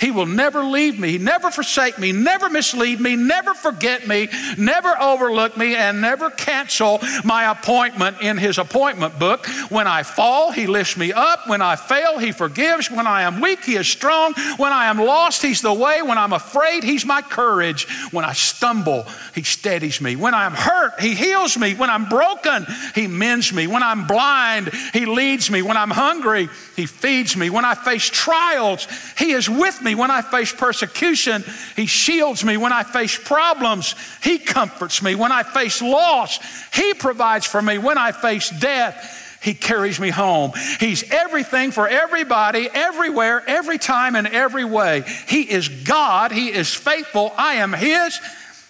He 0.00 0.10
will 0.10 0.26
never 0.26 0.62
leave 0.62 0.98
me, 0.98 1.12
He 1.12 1.18
never 1.18 1.50
forsake 1.50 1.98
me, 1.98 2.12
never 2.12 2.50
mislead 2.50 3.00
me, 3.00 3.16
never 3.16 3.54
forget 3.54 4.06
me, 4.06 4.28
never 4.58 5.00
overlook 5.00 5.56
me, 5.56 5.74
and 5.74 6.00
never 6.00 6.30
cancel 6.30 7.00
my 7.24 7.50
appointment 7.50 8.20
in 8.20 8.36
His 8.36 8.58
appointment 8.58 9.18
book. 9.18 9.46
When 9.70 9.86
I 9.86 10.02
fall, 10.02 10.52
He 10.52 10.66
lifts 10.66 10.96
me 10.96 11.12
up. 11.12 11.48
When 11.48 11.62
I 11.62 11.76
fail, 11.76 12.18
He 12.18 12.32
forgives. 12.32 12.90
When 12.90 13.06
I 13.06 13.22
am 13.22 13.40
weak, 13.40 13.64
He 13.64 13.76
is 13.76 13.88
strong. 13.88 14.34
When 14.56 14.72
I 14.72 14.86
am 14.86 14.98
lost, 14.98 15.42
He's 15.42 15.62
the 15.62 15.72
way. 15.72 16.02
When 16.02 16.18
I'm 16.18 16.32
afraid, 16.32 16.84
He's 16.84 17.04
my 17.04 17.22
courage. 17.22 17.86
When 18.10 18.24
I 18.24 18.32
stumble, 18.32 19.06
He 19.34 19.42
steadies 19.42 20.00
me. 20.00 20.16
When 20.16 20.34
I'm 20.34 20.52
hurt, 20.52 21.00
He 21.00 21.14
heals 21.14 21.56
me. 21.56 21.74
When 21.74 21.90
I'm 21.90 22.08
broken, 22.08 22.66
He 22.94 23.06
mends 23.06 23.52
me. 23.52 23.66
When 23.66 23.82
I'm 23.82 24.06
blind, 24.06 24.70
He 24.92 25.06
leads 25.06 25.50
me. 25.50 25.62
When 25.62 25.76
I'm 25.76 25.90
hungry, 25.90 26.48
He 26.74 26.86
feeds 26.86 27.36
me. 27.36 27.50
When 27.50 27.64
I 27.64 27.74
face 27.74 28.04
trials, 28.04 28.86
He 29.18 29.32
is 29.32 29.48
with 29.48 29.75
me 29.82 29.86
me 29.86 29.94
when 29.94 30.10
I 30.10 30.20
face 30.20 30.52
persecution. 30.52 31.42
He 31.76 31.86
shields 31.86 32.44
me 32.44 32.58
when 32.58 32.72
I 32.72 32.82
face 32.82 33.18
problems. 33.18 33.94
He 34.22 34.38
comforts 34.38 35.02
me 35.02 35.14
when 35.14 35.32
I 35.32 35.44
face 35.44 35.80
loss. 35.80 36.38
He 36.74 36.92
provides 36.92 37.46
for 37.46 37.62
me 37.62 37.78
when 37.78 37.96
I 37.96 38.12
face 38.12 38.50
death. 38.50 39.38
He 39.40 39.54
carries 39.54 39.98
me 39.98 40.10
home. 40.10 40.52
He's 40.80 41.08
everything 41.10 41.70
for 41.70 41.88
everybody, 41.88 42.68
everywhere, 42.72 43.42
every 43.46 43.78
time, 43.78 44.16
and 44.16 44.26
every 44.26 44.64
way. 44.64 45.04
He 45.28 45.42
is 45.42 45.68
God. 45.68 46.32
He 46.32 46.48
is 46.48 46.74
faithful. 46.74 47.32
I 47.38 47.54
am 47.54 47.72
His. 47.72 48.20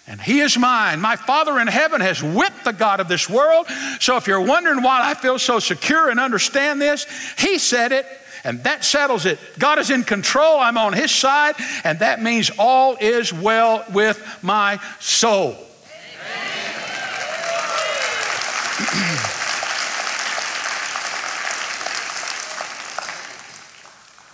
And 0.09 0.21
he 0.21 0.39
is 0.39 0.57
mine. 0.57 1.01
My 1.01 1.17
Father 1.17 1.59
in 1.59 1.67
heaven 1.67 1.99
has 1.99 2.23
whipped 2.23 2.63
the 2.63 2.71
God 2.71 3.01
of 3.01 3.09
this 3.09 3.29
world. 3.29 3.67
So 3.99 4.15
if 4.15 4.25
you're 4.25 4.39
wondering 4.39 4.81
why 4.81 5.01
I 5.03 5.13
feel 5.15 5.37
so 5.37 5.59
secure 5.59 6.09
and 6.09 6.17
understand 6.17 6.81
this, 6.81 7.05
he 7.37 7.57
said 7.57 7.91
it, 7.91 8.05
and 8.47 8.63
that 8.63 8.83
settles 8.85 9.25
it. 9.25 9.39
God 9.59 9.77
is 9.77 9.89
in 9.91 10.05
control. 10.05 10.57
I'm 10.57 10.77
on 10.77 10.93
his 10.93 11.11
side, 11.11 11.55
and 11.83 11.99
that 11.99 12.21
means 12.23 12.49
all 12.57 12.95
is 12.95 13.33
well 13.33 13.83
with 13.91 14.25
my 14.41 14.79
soul. 15.01 15.49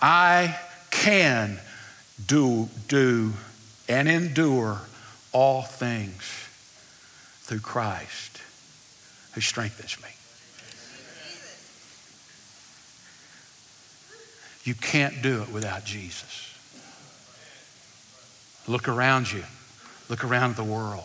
I 0.00 0.60
can 0.92 1.58
do, 2.24 2.68
do, 2.86 3.32
and 3.88 4.08
endure 4.08 4.80
all 5.32 5.62
things 5.62 6.22
through 7.42 7.60
Christ 7.60 8.40
who 9.32 9.40
strengthens 9.40 10.00
me. 10.00 10.10
You 14.64 14.74
can't 14.74 15.22
do 15.22 15.42
it 15.42 15.50
without 15.50 15.84
Jesus. 15.84 16.50
Look 18.66 18.88
around 18.88 19.30
you, 19.30 19.44
look 20.08 20.24
around 20.24 20.56
the 20.56 20.64
world. 20.64 21.04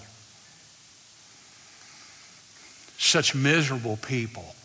Such 2.97 3.35
miserable 3.35 3.97
people. 3.97 4.55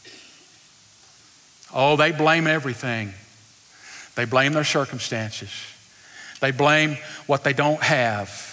Oh, 1.73 1.97
they 1.97 2.13
blame 2.13 2.47
everything 2.47 3.13
they 4.15 4.25
blame 4.25 4.53
their 4.53 4.65
circumstances. 4.65 5.51
They 6.41 6.51
blame 6.51 6.99
what 7.27 7.43
they 7.43 7.53
don't 7.53 7.83
have. 7.83 8.51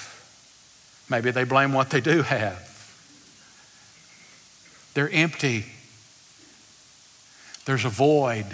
Maybe 1.09 1.31
they 1.31 1.43
blame 1.43 1.73
what 1.73 1.89
they 1.89 2.01
do 2.01 2.21
have. 2.23 2.67
They're 4.93 5.09
empty. 5.09 5.65
There's 7.65 7.85
a 7.85 7.89
void. 7.89 8.47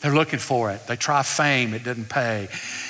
They're 0.00 0.14
looking 0.14 0.38
for 0.38 0.70
it. 0.70 0.86
They 0.86 0.96
try 0.96 1.22
fame, 1.22 1.74
it 1.74 1.84
doesn't 1.84 2.08
pay. 2.08 2.48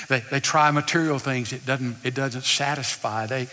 They, 0.09 0.19
they 0.19 0.39
try 0.39 0.69
material 0.71 1.19
things, 1.19 1.53
it 1.53 1.65
doesn't, 1.65 1.97
it 2.03 2.13
doesn't 2.13 2.43
satisfy. 2.43 3.25
They, 3.25 3.47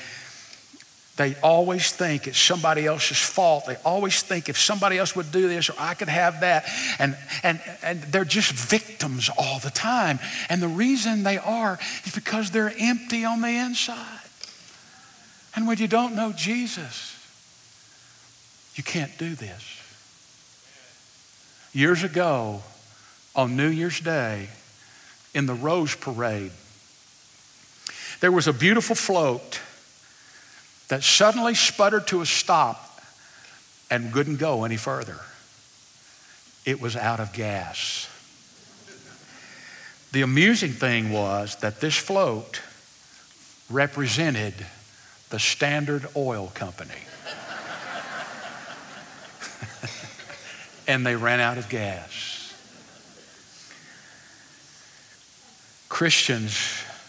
they 1.17 1.35
always 1.43 1.91
think 1.93 2.27
it's 2.27 2.39
somebody 2.39 2.85
else's 2.85 3.19
fault. 3.19 3.65
They 3.67 3.77
always 3.77 4.21
think 4.21 4.51
if 4.51 4.59
somebody 4.59 4.99
else 4.99 5.17
would 5.17 5.33
do 5.33 5.49
this 5.49 5.71
or 5.71 5.75
I 5.79 5.95
could 5.95 6.11
have 6.11 6.41
that. 6.41 6.69
And, 6.99 7.17
and, 7.43 7.61
and 7.83 8.03
they're 8.03 8.27
just 8.27 8.53
victims 8.53 9.31
all 9.39 9.59
the 9.59 9.71
time. 9.71 10.19
And 10.51 10.61
the 10.61 10.69
reason 10.69 11.23
they 11.23 11.39
are 11.39 11.79
is 12.05 12.15
because 12.15 12.51
they're 12.51 12.73
empty 12.79 13.25
on 13.25 13.41
the 13.41 13.49
inside. 13.49 14.21
And 15.55 15.67
when 15.67 15.79
you 15.79 15.89
don't 15.89 16.15
know 16.15 16.33
Jesus, 16.37 17.15
you 18.75 18.85
can't 18.85 19.17
do 19.17 19.35
this. 19.35 19.73
Years 21.73 22.03
ago, 22.03 22.63
on 23.37 23.57
New 23.57 23.69
Year's 23.69 24.01
Day, 24.01 24.49
in 25.35 25.45
the 25.45 25.55
Rose 25.55 25.95
Parade, 25.95 26.53
there 28.21 28.33
was 28.33 28.49
a 28.49 28.53
beautiful 28.53 28.97
float 28.97 29.61
that 30.89 31.05
suddenly 31.05 31.55
sputtered 31.55 32.07
to 32.07 32.23
a 32.23 32.27
stop 32.27 33.03
and 33.91 34.11
couldn't 34.13 34.37
go 34.37 34.65
any 34.65 34.79
further. 34.79 35.21
It 36.65 36.81
was 36.81 36.97
out 36.97 37.21
of 37.21 37.35
gas. 37.35 38.09
The 40.13 40.23
amusing 40.23 40.73
thing 40.73 41.13
was 41.13 41.57
that 41.57 41.81
this 41.81 41.95
float 41.95 42.63
represented 43.69 44.55
the 45.29 45.39
Standard 45.39 46.07
Oil 46.17 46.51
Company. 46.55 46.95
and 50.89 51.05
they 51.05 51.17
ran 51.17 51.41
out 51.41 51.59
of 51.59 51.69
gas. 51.69 52.36
Christians 55.97 56.53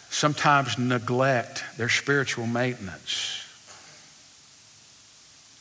sometimes 0.10 0.78
neglect 0.78 1.62
their 1.76 1.90
spiritual 1.90 2.48
maintenance. 2.48 3.44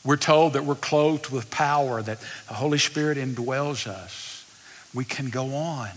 We're 0.05 0.15
told 0.15 0.53
that 0.53 0.63
we're 0.63 0.75
clothed 0.75 1.29
with 1.29 1.51
power, 1.51 2.01
that 2.01 2.21
the 2.47 2.53
Holy 2.53 2.77
Spirit 2.77 3.17
indwells 3.17 3.85
us. 3.85 4.45
We 4.93 5.03
can 5.03 5.29
go 5.29 5.55
on. 5.55 5.89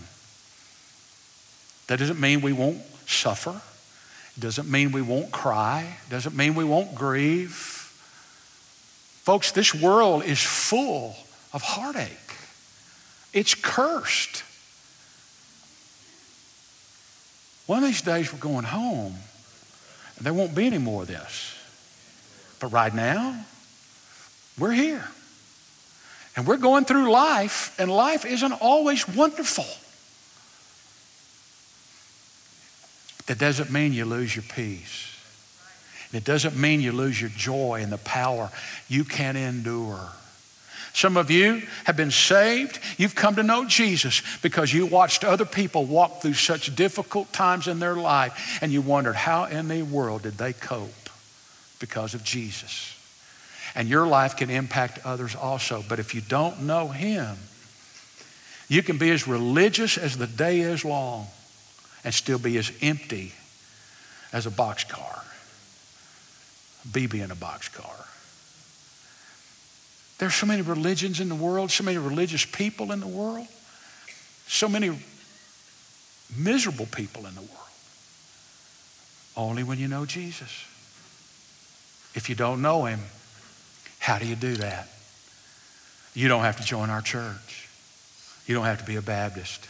That 1.87 1.99
doesn't 1.99 2.19
mean 2.19 2.41
we 2.41 2.51
won't 2.51 2.81
suffer. 3.07 3.61
It 4.35 4.41
doesn't 4.41 4.69
mean 4.69 4.91
we 4.91 5.01
won't 5.01 5.31
cry. 5.31 5.99
It 6.07 6.09
doesn't 6.11 6.35
mean 6.35 6.53
we 6.53 6.65
won't 6.65 6.95
grieve. 6.95 7.55
Folks, 9.23 9.53
this 9.53 9.73
world 9.73 10.25
is 10.25 10.41
full 10.41 11.15
of 11.53 11.61
heartache. 11.61 12.35
It's 13.31 13.55
cursed. 13.55 14.43
One 17.67 17.83
of 17.83 17.89
these 17.89 18.01
days 18.01 18.33
we're 18.33 18.39
going 18.39 18.65
home, 18.65 19.15
and 20.17 20.25
there 20.25 20.33
won't 20.33 20.55
be 20.55 20.65
any 20.65 20.77
more 20.77 21.03
of 21.03 21.07
this. 21.07 21.55
But 22.59 22.67
right 22.71 22.93
now, 22.93 23.45
we're 24.59 24.71
here. 24.71 25.07
And 26.35 26.47
we're 26.47 26.57
going 26.57 26.85
through 26.85 27.11
life, 27.11 27.77
and 27.79 27.91
life 27.91 28.25
isn't 28.25 28.53
always 28.53 29.07
wonderful. 29.07 29.65
That 33.27 33.37
doesn't 33.37 33.71
mean 33.71 33.93
you 33.93 34.05
lose 34.05 34.35
your 34.35 34.43
peace. 34.43 35.07
It 36.13 36.25
doesn't 36.25 36.57
mean 36.57 36.81
you 36.81 36.91
lose 36.91 37.19
your 37.19 37.29
joy 37.29 37.79
and 37.81 37.91
the 37.91 37.97
power 37.97 38.49
you 38.89 39.05
can 39.05 39.35
endure. 39.35 40.09
Some 40.93 41.17
of 41.17 41.31
you 41.31 41.61
have 41.85 41.95
been 41.95 42.11
saved. 42.11 42.79
You've 42.97 43.15
come 43.15 43.35
to 43.35 43.43
know 43.43 43.65
Jesus 43.65 44.21
because 44.41 44.73
you 44.73 44.85
watched 44.85 45.23
other 45.23 45.45
people 45.45 45.85
walk 45.85 46.21
through 46.21 46.33
such 46.33 46.75
difficult 46.75 47.31
times 47.31 47.67
in 47.67 47.79
their 47.79 47.95
life 47.95 48.59
and 48.61 48.71
you 48.71 48.81
wondered, 48.81 49.15
how 49.15 49.45
in 49.45 49.67
the 49.67 49.83
world 49.83 50.23
did 50.23 50.37
they 50.37 50.53
cope 50.53 51.09
because 51.79 52.13
of 52.13 52.23
Jesus? 52.23 52.95
and 53.75 53.87
your 53.87 54.05
life 54.05 54.35
can 54.35 54.49
impact 54.49 54.99
others 55.05 55.35
also. 55.35 55.83
But 55.87 55.99
if 55.99 56.13
you 56.13 56.21
don't 56.21 56.63
know 56.63 56.89
Him, 56.89 57.37
you 58.67 58.83
can 58.83 58.97
be 58.97 59.11
as 59.11 59.27
religious 59.27 59.97
as 59.97 60.17
the 60.17 60.27
day 60.27 60.61
is 60.61 60.85
long 60.85 61.27
and 62.03 62.13
still 62.13 62.39
be 62.39 62.57
as 62.57 62.71
empty 62.81 63.33
as 64.33 64.45
a 64.45 64.51
boxcar, 64.51 65.23
a 66.85 66.87
BB 66.87 67.23
in 67.23 67.31
a 67.31 67.35
boxcar. 67.35 68.07
There's 70.21 70.35
so 70.35 70.45
many 70.45 70.61
religions 70.61 71.19
in 71.19 71.29
the 71.29 71.35
world, 71.35 71.71
so 71.71 71.83
many 71.83 71.97
religious 71.97 72.45
people 72.45 72.91
in 72.91 72.99
the 72.99 73.07
world, 73.07 73.47
so 74.45 74.69
many 74.69 74.95
miserable 76.37 76.85
people 76.85 77.25
in 77.25 77.33
the 77.33 77.41
world. 77.41 77.71
Only 79.35 79.63
when 79.63 79.79
you 79.79 79.87
know 79.87 80.05
Jesus. 80.05 80.63
If 82.13 82.29
you 82.29 82.35
don't 82.35 82.61
know 82.61 82.85
Him, 82.85 82.99
how 83.97 84.19
do 84.19 84.27
you 84.27 84.35
do 84.35 84.57
that? 84.57 84.89
You 86.13 86.27
don't 86.27 86.43
have 86.43 86.57
to 86.57 86.63
join 86.63 86.91
our 86.91 87.01
church. 87.01 87.67
You 88.45 88.53
don't 88.53 88.65
have 88.65 88.77
to 88.77 88.85
be 88.85 88.97
a 88.97 89.01
Baptist. 89.01 89.67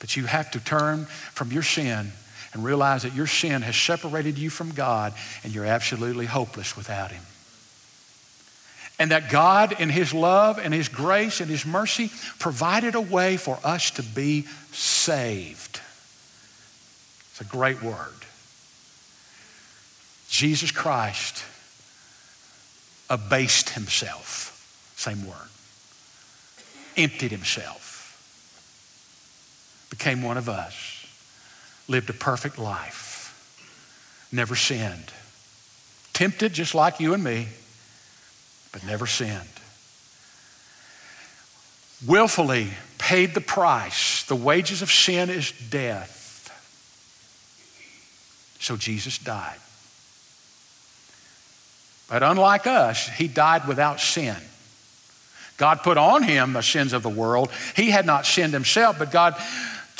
But 0.00 0.18
you 0.18 0.26
have 0.26 0.50
to 0.50 0.60
turn 0.60 1.06
from 1.06 1.50
your 1.50 1.62
sin 1.62 2.12
and 2.52 2.62
realize 2.62 3.04
that 3.04 3.14
your 3.14 3.26
sin 3.26 3.62
has 3.62 3.74
separated 3.74 4.36
you 4.36 4.50
from 4.50 4.72
God 4.72 5.14
and 5.44 5.54
you're 5.54 5.64
absolutely 5.64 6.26
hopeless 6.26 6.76
without 6.76 7.10
Him. 7.10 7.22
And 9.00 9.10
that 9.10 9.30
God, 9.30 9.80
in 9.80 9.88
His 9.88 10.14
love 10.14 10.58
and 10.58 10.72
His 10.72 10.88
grace 10.88 11.40
and 11.40 11.50
His 11.50 11.66
mercy, 11.66 12.12
provided 12.38 12.94
a 12.94 13.00
way 13.00 13.36
for 13.36 13.58
us 13.64 13.90
to 13.92 14.02
be 14.04 14.42
saved. 14.70 15.80
It's 17.30 17.40
a 17.40 17.44
great 17.44 17.82
word. 17.82 18.14
Jesus 20.28 20.70
Christ 20.70 21.44
abased 23.10 23.70
himself. 23.70 24.92
Same 24.96 25.26
word. 25.26 25.36
Emptied 26.96 27.32
himself. 27.32 27.98
Became 29.90 30.22
one 30.22 30.36
of 30.36 30.48
us. 30.48 31.04
Lived 31.88 32.08
a 32.08 32.14
perfect 32.14 32.58
life. 32.58 34.28
Never 34.30 34.54
sinned. 34.54 35.10
Tempted 36.12 36.52
just 36.52 36.74
like 36.74 37.00
you 37.00 37.12
and 37.12 37.24
me, 37.24 37.48
but 38.72 38.84
never 38.84 39.06
sinned. 39.06 39.48
Willfully 42.06 42.68
paid 42.98 43.34
the 43.34 43.40
price. 43.40 44.24
The 44.24 44.36
wages 44.36 44.82
of 44.82 44.90
sin 44.90 45.30
is 45.30 45.52
death. 45.70 46.16
So 48.60 48.76
Jesus 48.76 49.18
died. 49.18 49.58
But 52.08 52.22
unlike 52.22 52.66
us, 52.66 53.08
he 53.08 53.28
died 53.28 53.68
without 53.68 54.00
sin. 54.00 54.36
God 55.56 55.82
put 55.82 55.98
on 55.98 56.22
him 56.22 56.54
the 56.54 56.62
sins 56.62 56.92
of 56.92 57.02
the 57.02 57.08
world. 57.08 57.50
He 57.76 57.90
had 57.90 58.06
not 58.06 58.26
sinned 58.26 58.52
himself, 58.52 58.98
but 58.98 59.12
God 59.12 59.34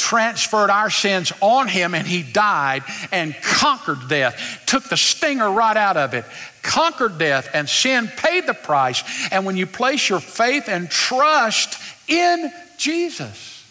transferred 0.00 0.70
our 0.70 0.88
sins 0.88 1.30
on 1.42 1.68
him 1.68 1.94
and 1.94 2.06
he 2.06 2.22
died 2.22 2.82
and 3.12 3.34
conquered 3.42 4.08
death, 4.08 4.62
took 4.66 4.84
the 4.84 4.96
stinger 4.96 5.50
right 5.50 5.76
out 5.76 5.98
of 5.98 6.14
it, 6.14 6.24
conquered 6.62 7.18
death, 7.18 7.50
and 7.52 7.68
sin 7.68 8.08
paid 8.16 8.46
the 8.46 8.54
price. 8.54 9.04
And 9.30 9.44
when 9.44 9.58
you 9.58 9.66
place 9.66 10.08
your 10.08 10.20
faith 10.20 10.68
and 10.68 10.90
trust 10.90 11.78
in 12.08 12.50
Jesus, 12.78 13.62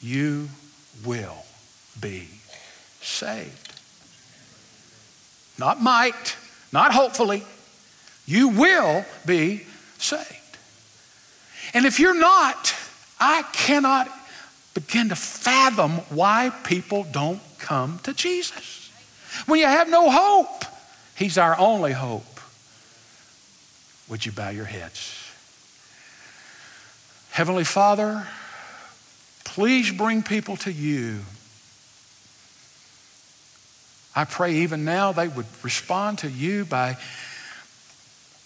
you 0.00 0.48
will 1.04 1.44
be 2.00 2.28
saved. 3.02 3.74
Not 5.58 5.82
might, 5.82 6.36
not 6.72 6.94
hopefully. 6.94 7.44
You 8.24 8.48
will 8.48 9.04
be 9.26 9.66
saved. 9.98 10.56
And 11.74 11.84
if 11.84 12.00
you're 12.00 12.18
not, 12.18 12.74
I 13.20 13.42
cannot 13.52 14.08
begin 14.74 15.10
to 15.10 15.16
fathom 15.16 15.92
why 16.08 16.50
people 16.64 17.06
don't 17.10 17.40
come 17.58 18.00
to 18.04 18.14
Jesus. 18.14 18.90
When 19.46 19.60
you 19.60 19.66
have 19.66 19.90
no 19.90 20.10
hope, 20.10 20.64
He's 21.14 21.36
our 21.36 21.58
only 21.58 21.92
hope. 21.92 22.40
Would 24.08 24.24
you 24.24 24.32
bow 24.32 24.48
your 24.48 24.64
heads? 24.64 25.16
Heavenly 27.30 27.64
Father, 27.64 28.26
please 29.44 29.92
bring 29.92 30.22
people 30.22 30.56
to 30.58 30.72
you. 30.72 31.20
I 34.16 34.24
pray 34.24 34.56
even 34.56 34.84
now 34.84 35.12
they 35.12 35.28
would 35.28 35.46
respond 35.62 36.18
to 36.18 36.28
you 36.28 36.64
by 36.64 36.96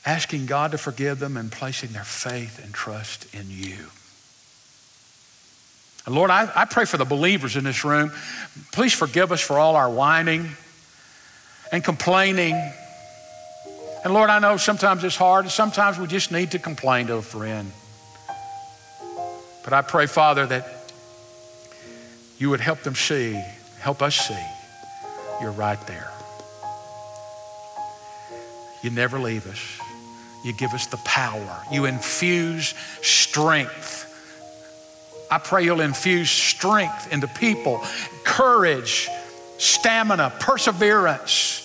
asking 0.05 0.47
God 0.47 0.72
to 0.72 0.79
forgive 0.79 1.18
them 1.18 1.37
and 1.37 1.51
placing 1.51 1.91
their 1.91 2.05
faith 2.05 2.62
and 2.62 2.75
trust 2.75 3.33
in 3.35 3.47
you. 3.49 3.87
And 6.07 6.15
Lord, 6.15 6.31
I, 6.31 6.51
I 6.55 6.65
pray 6.67 6.85
for 6.85 6.99
the 6.99 7.05
believers 7.05 7.57
in 7.57 7.65
this 7.65 7.85
room. 7.85 8.13
Please 8.73 8.93
forgive 8.93 9.33
us 9.33 9.41
for 9.41 9.59
all 9.59 9.75
our 9.77 9.89
whining 9.89 10.51
and 11.73 11.83
complaining. 11.83 12.55
And 14.05 14.13
Lord, 14.13 14.29
I 14.29 14.39
know 14.39 14.59
sometimes 14.59 15.03
it's 15.03 15.17
hard, 15.17 15.47
and 15.47 15.53
sometimes 15.53 15.99
we 15.99 16.07
just 16.07 16.31
need 16.31 16.51
to 16.51 16.59
complain 16.59 17.07
to 17.07 17.15
a 17.17 17.23
friend. 17.23 17.73
But 19.65 19.73
I 19.73 19.81
pray, 19.81 20.07
Father, 20.07 20.47
that 20.47 20.93
you 22.39 22.51
would 22.51 22.61
help 22.61 22.83
them 22.83 22.95
see, 22.95 23.43
help 23.81 24.03
us 24.03 24.15
see, 24.15 24.47
you're 25.41 25.53
right 25.53 25.81
there. 25.87 26.11
You 28.83 28.91
never 28.91 29.19
leave 29.19 29.47
us. 29.47 29.81
You 30.45 30.53
give 30.53 30.75
us 30.75 30.87
the 30.89 30.99
power. 30.99 31.63
You 31.73 31.87
infuse 31.87 32.75
strength 33.01 34.14
I 35.31 35.39
pray 35.39 35.64
you'll 35.64 35.81
infuse 35.81 36.31
strength 36.31 37.12
into 37.12 37.27
people, 37.27 37.83
courage, 38.25 39.09
stamina, 39.59 40.33
perseverance, 40.39 41.61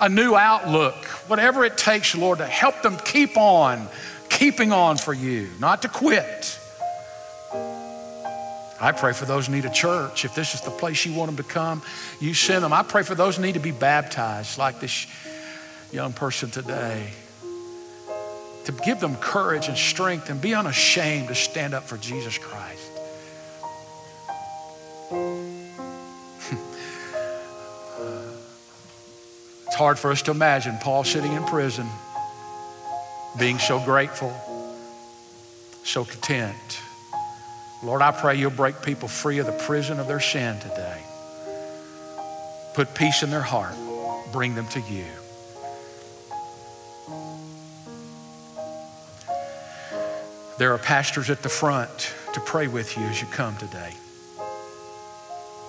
a 0.00 0.08
new 0.08 0.34
outlook, 0.34 0.94
whatever 1.28 1.64
it 1.64 1.78
takes, 1.78 2.14
Lord, 2.14 2.38
to 2.38 2.46
help 2.46 2.82
them 2.82 2.96
keep 3.04 3.36
on, 3.36 3.86
keeping 4.28 4.72
on 4.72 4.96
for 4.96 5.14
you, 5.14 5.48
not 5.60 5.82
to 5.82 5.88
quit. 5.88 6.58
I 8.80 8.90
pray 8.90 9.12
for 9.12 9.26
those 9.26 9.46
who 9.46 9.54
need 9.54 9.64
a 9.64 9.70
church. 9.70 10.24
If 10.24 10.34
this 10.34 10.54
is 10.54 10.60
the 10.60 10.70
place 10.70 11.06
you 11.06 11.14
want 11.14 11.28
them 11.28 11.36
to 11.36 11.48
come, 11.48 11.82
you 12.20 12.34
send 12.34 12.64
them. 12.64 12.72
I 12.72 12.82
pray 12.82 13.04
for 13.04 13.14
those 13.14 13.36
who 13.36 13.42
need 13.42 13.54
to 13.54 13.60
be 13.60 13.70
baptized, 13.70 14.58
like 14.58 14.80
this 14.80 15.06
young 15.92 16.12
person 16.12 16.50
today 16.50 17.12
to 18.64 18.72
give 18.72 19.00
them 19.00 19.16
courage 19.16 19.68
and 19.68 19.76
strength 19.76 20.30
and 20.30 20.40
be 20.40 20.54
unashamed 20.54 21.28
to 21.28 21.34
stand 21.34 21.74
up 21.74 21.84
for 21.84 21.96
Jesus 21.96 22.38
Christ. 22.38 22.90
it's 29.66 29.74
hard 29.74 29.98
for 29.98 30.10
us 30.12 30.22
to 30.22 30.30
imagine 30.30 30.78
Paul 30.80 31.02
sitting 31.04 31.32
in 31.32 31.44
prison, 31.44 31.86
being 33.38 33.58
so 33.58 33.80
grateful, 33.80 34.32
so 35.84 36.04
content. 36.04 36.80
Lord, 37.82 38.00
I 38.00 38.12
pray 38.12 38.36
you'll 38.36 38.52
break 38.52 38.80
people 38.82 39.08
free 39.08 39.38
of 39.38 39.46
the 39.46 39.52
prison 39.52 39.98
of 39.98 40.06
their 40.06 40.20
sin 40.20 40.60
today. 40.60 41.02
Put 42.74 42.94
peace 42.94 43.24
in 43.24 43.30
their 43.30 43.42
heart, 43.42 43.74
bring 44.32 44.54
them 44.54 44.68
to 44.68 44.80
you. 44.80 45.04
There 50.58 50.72
are 50.72 50.78
pastors 50.78 51.30
at 51.30 51.42
the 51.42 51.48
front 51.48 52.12
to 52.34 52.40
pray 52.40 52.66
with 52.66 52.96
you 52.96 53.04
as 53.04 53.20
you 53.20 53.26
come 53.28 53.56
today. 53.56 53.92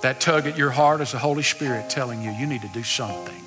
That 0.01 0.19
tug 0.19 0.47
at 0.47 0.57
your 0.57 0.69
heart 0.69 0.99
is 0.99 1.13
the 1.13 1.17
Holy 1.17 1.43
Spirit 1.43 1.89
telling 1.89 2.21
you 2.21 2.31
you 2.31 2.45
need 2.45 2.61
to 2.61 2.67
do 2.67 2.83
something. 2.83 3.41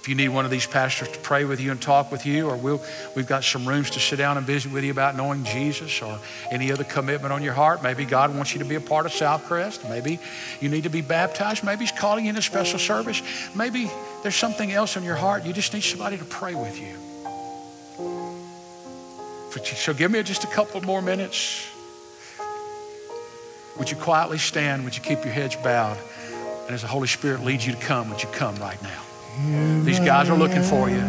If 0.00 0.08
you 0.08 0.14
need 0.14 0.28
one 0.28 0.46
of 0.46 0.50
these 0.50 0.66
pastors 0.66 1.08
to 1.08 1.18
pray 1.18 1.44
with 1.44 1.60
you 1.60 1.70
and 1.70 1.80
talk 1.80 2.10
with 2.10 2.24
you, 2.24 2.48
or 2.48 2.56
we'll, 2.56 2.82
we've 3.14 3.26
got 3.26 3.44
some 3.44 3.66
rooms 3.66 3.90
to 3.90 4.00
sit 4.00 4.16
down 4.16 4.38
and 4.38 4.46
visit 4.46 4.72
with 4.72 4.84
you 4.84 4.90
about 4.90 5.14
knowing 5.14 5.44
Jesus 5.44 6.00
or 6.00 6.18
any 6.50 6.72
other 6.72 6.84
commitment 6.84 7.32
on 7.32 7.42
your 7.42 7.52
heart. 7.52 7.82
Maybe 7.82 8.06
God 8.06 8.34
wants 8.34 8.54
you 8.54 8.60
to 8.60 8.64
be 8.64 8.76
a 8.76 8.80
part 8.80 9.04
of 9.04 9.12
Southcrest. 9.12 9.88
Maybe 9.90 10.18
you 10.60 10.70
need 10.70 10.84
to 10.84 10.90
be 10.90 11.02
baptized. 11.02 11.64
Maybe 11.64 11.84
He's 11.84 11.98
calling 11.98 12.24
you 12.24 12.30
in 12.30 12.36
a 12.36 12.42
special 12.42 12.78
service. 12.78 13.22
Maybe 13.54 13.90
there's 14.22 14.34
something 14.34 14.72
else 14.72 14.96
in 14.96 15.02
your 15.02 15.16
heart. 15.16 15.44
You 15.44 15.52
just 15.52 15.74
need 15.74 15.82
somebody 15.82 16.16
to 16.16 16.24
pray 16.24 16.54
with 16.54 16.80
you. 16.80 16.94
So 19.50 19.92
give 19.92 20.12
me 20.12 20.22
just 20.22 20.44
a 20.44 20.46
couple 20.46 20.80
more 20.82 21.02
minutes. 21.02 21.66
Would 23.78 23.90
you 23.90 23.96
quietly 23.96 24.38
stand? 24.38 24.84
Would 24.84 24.96
you 24.96 25.02
keep 25.02 25.24
your 25.24 25.32
heads 25.32 25.56
bowed? 25.56 25.98
And 26.66 26.70
as 26.70 26.82
the 26.82 26.88
Holy 26.88 27.08
Spirit 27.08 27.42
leads 27.42 27.66
you 27.66 27.72
to 27.72 27.78
come, 27.78 28.10
would 28.10 28.22
you 28.22 28.28
come 28.28 28.54
right 28.56 28.80
now? 28.82 29.02
These 29.82 30.00
guys 30.00 30.28
are 30.28 30.36
looking 30.36 30.62
for 30.62 30.88
you. 30.88 31.00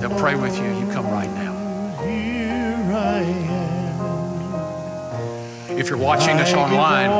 They'll 0.00 0.18
pray 0.18 0.34
with 0.34 0.58
you. 0.58 0.64
You 0.64 0.92
come 0.92 1.06
right 1.06 1.30
now. 1.30 1.54
If 5.70 5.88
you're 5.88 5.98
watching 5.98 6.36
us 6.38 6.52
online, 6.52 7.10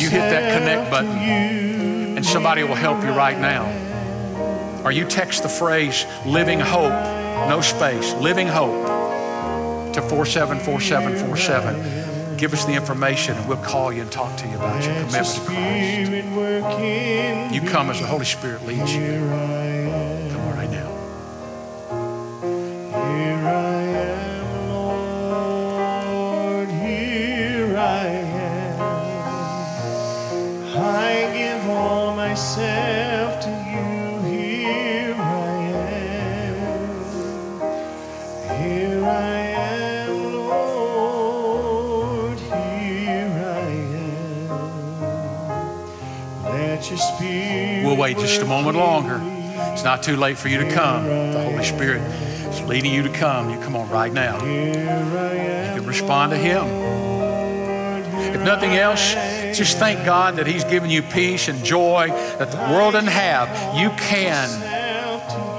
you 0.00 0.08
hit 0.08 0.18
that 0.18 0.58
connect 0.58 0.90
button 0.90 2.16
and 2.16 2.26
somebody 2.26 2.64
will 2.64 2.74
help 2.74 3.02
you 3.04 3.10
right 3.10 3.38
now. 3.38 4.82
Or 4.84 4.90
you 4.90 5.04
text 5.04 5.42
the 5.42 5.48
phrase 5.48 6.06
living 6.26 6.58
hope, 6.58 6.90
no 7.48 7.60
space, 7.60 8.14
living 8.14 8.48
hope 8.48 9.01
to 9.94 10.02
474747. 10.02 12.36
Give 12.36 12.52
us 12.52 12.64
the 12.64 12.72
information 12.72 13.36
and 13.36 13.48
we'll 13.48 13.56
call 13.58 13.92
you 13.92 14.02
and 14.02 14.10
talk 14.10 14.36
to 14.38 14.48
you 14.48 14.56
about 14.56 14.84
your 14.84 14.94
commitment 14.94 15.26
to 15.26 15.40
Christ. 15.42 15.52
You 17.54 17.60
come 17.68 17.90
as 17.90 18.00
the 18.00 18.06
Holy 18.06 18.24
Spirit 18.24 18.66
leads 18.66 18.94
you. 18.94 19.02
Wait 48.02 48.18
just 48.18 48.42
a 48.42 48.44
moment 48.44 48.76
longer. 48.76 49.20
It's 49.72 49.84
not 49.84 50.02
too 50.02 50.16
late 50.16 50.36
for 50.36 50.48
you 50.48 50.58
to 50.58 50.68
come. 50.72 51.04
The 51.04 51.44
Holy 51.44 51.62
Spirit 51.62 52.02
is 52.50 52.60
leading 52.62 52.92
you 52.92 53.04
to 53.04 53.08
come. 53.08 53.48
You 53.48 53.60
come 53.60 53.76
on 53.76 53.88
right 53.90 54.12
now. 54.12 54.44
You 54.44 54.72
can 54.72 55.86
respond 55.86 56.32
to 56.32 56.36
Him. 56.36 56.64
If 58.34 58.42
nothing 58.42 58.72
else, 58.72 59.14
just 59.56 59.78
thank 59.78 60.04
God 60.04 60.34
that 60.34 60.48
He's 60.48 60.64
given 60.64 60.90
you 60.90 61.00
peace 61.00 61.46
and 61.46 61.64
joy 61.64 62.08
that 62.08 62.50
the 62.50 62.56
world 62.74 62.94
doesn't 62.94 63.08
have. 63.08 63.48
You 63.78 63.90
can 63.90 64.48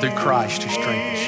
through 0.01 0.11
Christ 0.11 0.63
who 0.63 0.69
strengthens 0.69 1.22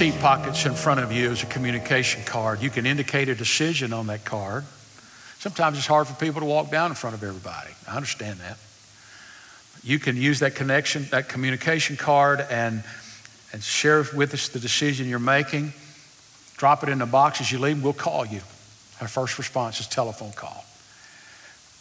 seat 0.00 0.18
pockets 0.18 0.64
in 0.64 0.72
front 0.72 0.98
of 0.98 1.12
you 1.12 1.30
is 1.30 1.42
a 1.42 1.46
communication 1.46 2.22
card. 2.24 2.62
You 2.62 2.70
can 2.70 2.86
indicate 2.86 3.28
a 3.28 3.34
decision 3.34 3.92
on 3.92 4.06
that 4.06 4.24
card. 4.24 4.64
Sometimes 5.40 5.76
it's 5.76 5.86
hard 5.86 6.06
for 6.06 6.14
people 6.14 6.40
to 6.40 6.46
walk 6.46 6.70
down 6.70 6.90
in 6.90 6.94
front 6.94 7.14
of 7.14 7.22
everybody. 7.22 7.68
I 7.86 7.96
understand 7.96 8.38
that. 8.38 8.56
You 9.84 9.98
can 9.98 10.16
use 10.16 10.38
that 10.38 10.54
connection, 10.54 11.06
that 11.10 11.28
communication 11.28 11.98
card, 11.98 12.40
and 12.50 12.82
and 13.52 13.62
share 13.62 14.02
with 14.14 14.32
us 14.32 14.48
the 14.48 14.58
decision 14.58 15.06
you're 15.06 15.18
making. 15.18 15.74
Drop 16.56 16.82
it 16.82 16.88
in 16.88 17.00
the 17.00 17.04
box 17.04 17.42
as 17.42 17.52
you 17.52 17.58
leave. 17.58 17.84
We'll 17.84 17.92
call 17.92 18.24
you. 18.24 18.40
Our 19.02 19.08
first 19.08 19.36
response 19.36 19.80
is 19.80 19.86
telephone 19.86 20.32
call. 20.32 20.64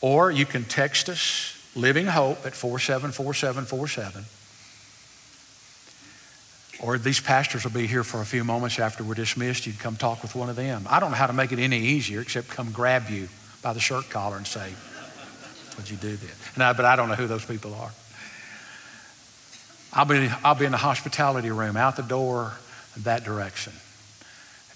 Or 0.02 0.30
you 0.30 0.46
can 0.46 0.66
text 0.66 1.08
us, 1.08 1.56
Living 1.74 2.08
Hope, 2.08 2.46
at 2.46 2.54
474747. 2.54 4.26
Or 6.82 6.98
these 6.98 7.20
pastors 7.20 7.66
will 7.66 7.72
be 7.72 7.88
here 7.88 8.04
for 8.04 8.22
a 8.22 8.26
few 8.26 8.44
moments 8.44 8.80
after 8.80 9.04
we're 9.04 9.14
dismissed. 9.14 9.68
You'd 9.68 9.80
come 9.80 9.98
talk 9.98 10.22
with 10.22 10.34
one 10.34 10.50
of 10.50 10.56
them. 10.56 10.86
I 10.90 11.00
don't 11.00 11.12
know 11.12 11.18
how 11.18 11.28
to 11.28 11.34
make 11.34 11.52
it 11.52 11.60
any 11.60 11.78
easier 11.78 12.22
except 12.22 12.50
come 12.50 12.72
grab 12.72 13.10
you 13.10 13.28
by 13.62 13.74
the 13.74 13.82
shirt 13.82 14.10
collar 14.10 14.38
and 14.38 14.48
say, 14.48 14.72
Would 15.76 15.90
you 15.90 15.98
do 15.98 16.16
this? 16.16 16.36
And 16.56 16.64
I, 16.64 16.74
but 16.74 16.86
I 16.86 16.96
don't 16.96 17.10
know 17.10 17.16
who 17.16 17.28
those 17.28 17.46
people 17.46 17.74
are. 17.76 17.92
I'll 19.92 20.06
be, 20.06 20.30
I'll 20.44 20.56
be 20.56 20.66
in 20.66 20.72
the 20.72 20.78
hospitality 20.78 21.52
room, 21.52 21.76
out 21.76 21.98
the 21.98 22.04
door, 22.04 22.54
that 22.98 23.24
direction. 23.24 23.74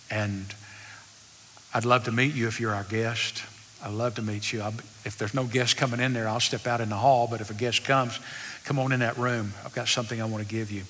And 0.09 0.45
I'd 1.73 1.85
love 1.85 2.05
to 2.05 2.11
meet 2.11 2.33
you 2.33 2.47
if 2.47 2.59
you're 2.59 2.73
our 2.73 2.83
guest. 2.83 3.43
I'd 3.83 3.91
love 3.91 4.15
to 4.15 4.21
meet 4.21 4.51
you. 4.51 4.61
I'll, 4.61 4.73
if 5.05 5.17
there's 5.17 5.33
no 5.33 5.45
guest 5.45 5.77
coming 5.77 5.99
in 5.99 6.13
there, 6.13 6.27
I'll 6.27 6.39
step 6.39 6.67
out 6.67 6.81
in 6.81 6.89
the 6.89 6.95
hall. 6.95 7.27
But 7.29 7.41
if 7.41 7.49
a 7.49 7.53
guest 7.53 7.85
comes, 7.85 8.19
come 8.65 8.79
on 8.79 8.91
in 8.91 8.99
that 8.99 9.17
room. 9.17 9.53
I've 9.63 9.73
got 9.73 9.87
something 9.87 10.21
I 10.21 10.25
want 10.25 10.43
to 10.43 10.49
give 10.49 10.71
you. 10.71 10.83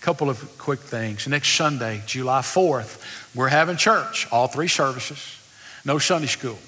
Couple 0.00 0.30
of 0.30 0.58
quick 0.58 0.80
things. 0.80 1.26
Next 1.26 1.48
Sunday, 1.48 2.02
July 2.06 2.40
4th, 2.40 3.02
we're 3.34 3.48
having 3.48 3.76
church, 3.76 4.26
all 4.30 4.46
three 4.46 4.68
services. 4.68 5.36
No 5.84 5.98
Sunday 5.98 6.28
school. 6.28 6.58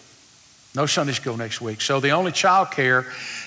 No 0.75 0.87
Sunday 0.87 1.13
school 1.13 1.37
next 1.37 1.61
week. 1.61 1.81
So 1.81 2.01
the 2.01 2.11
only 2.11 2.33
child 2.33 2.71
care 2.71 3.07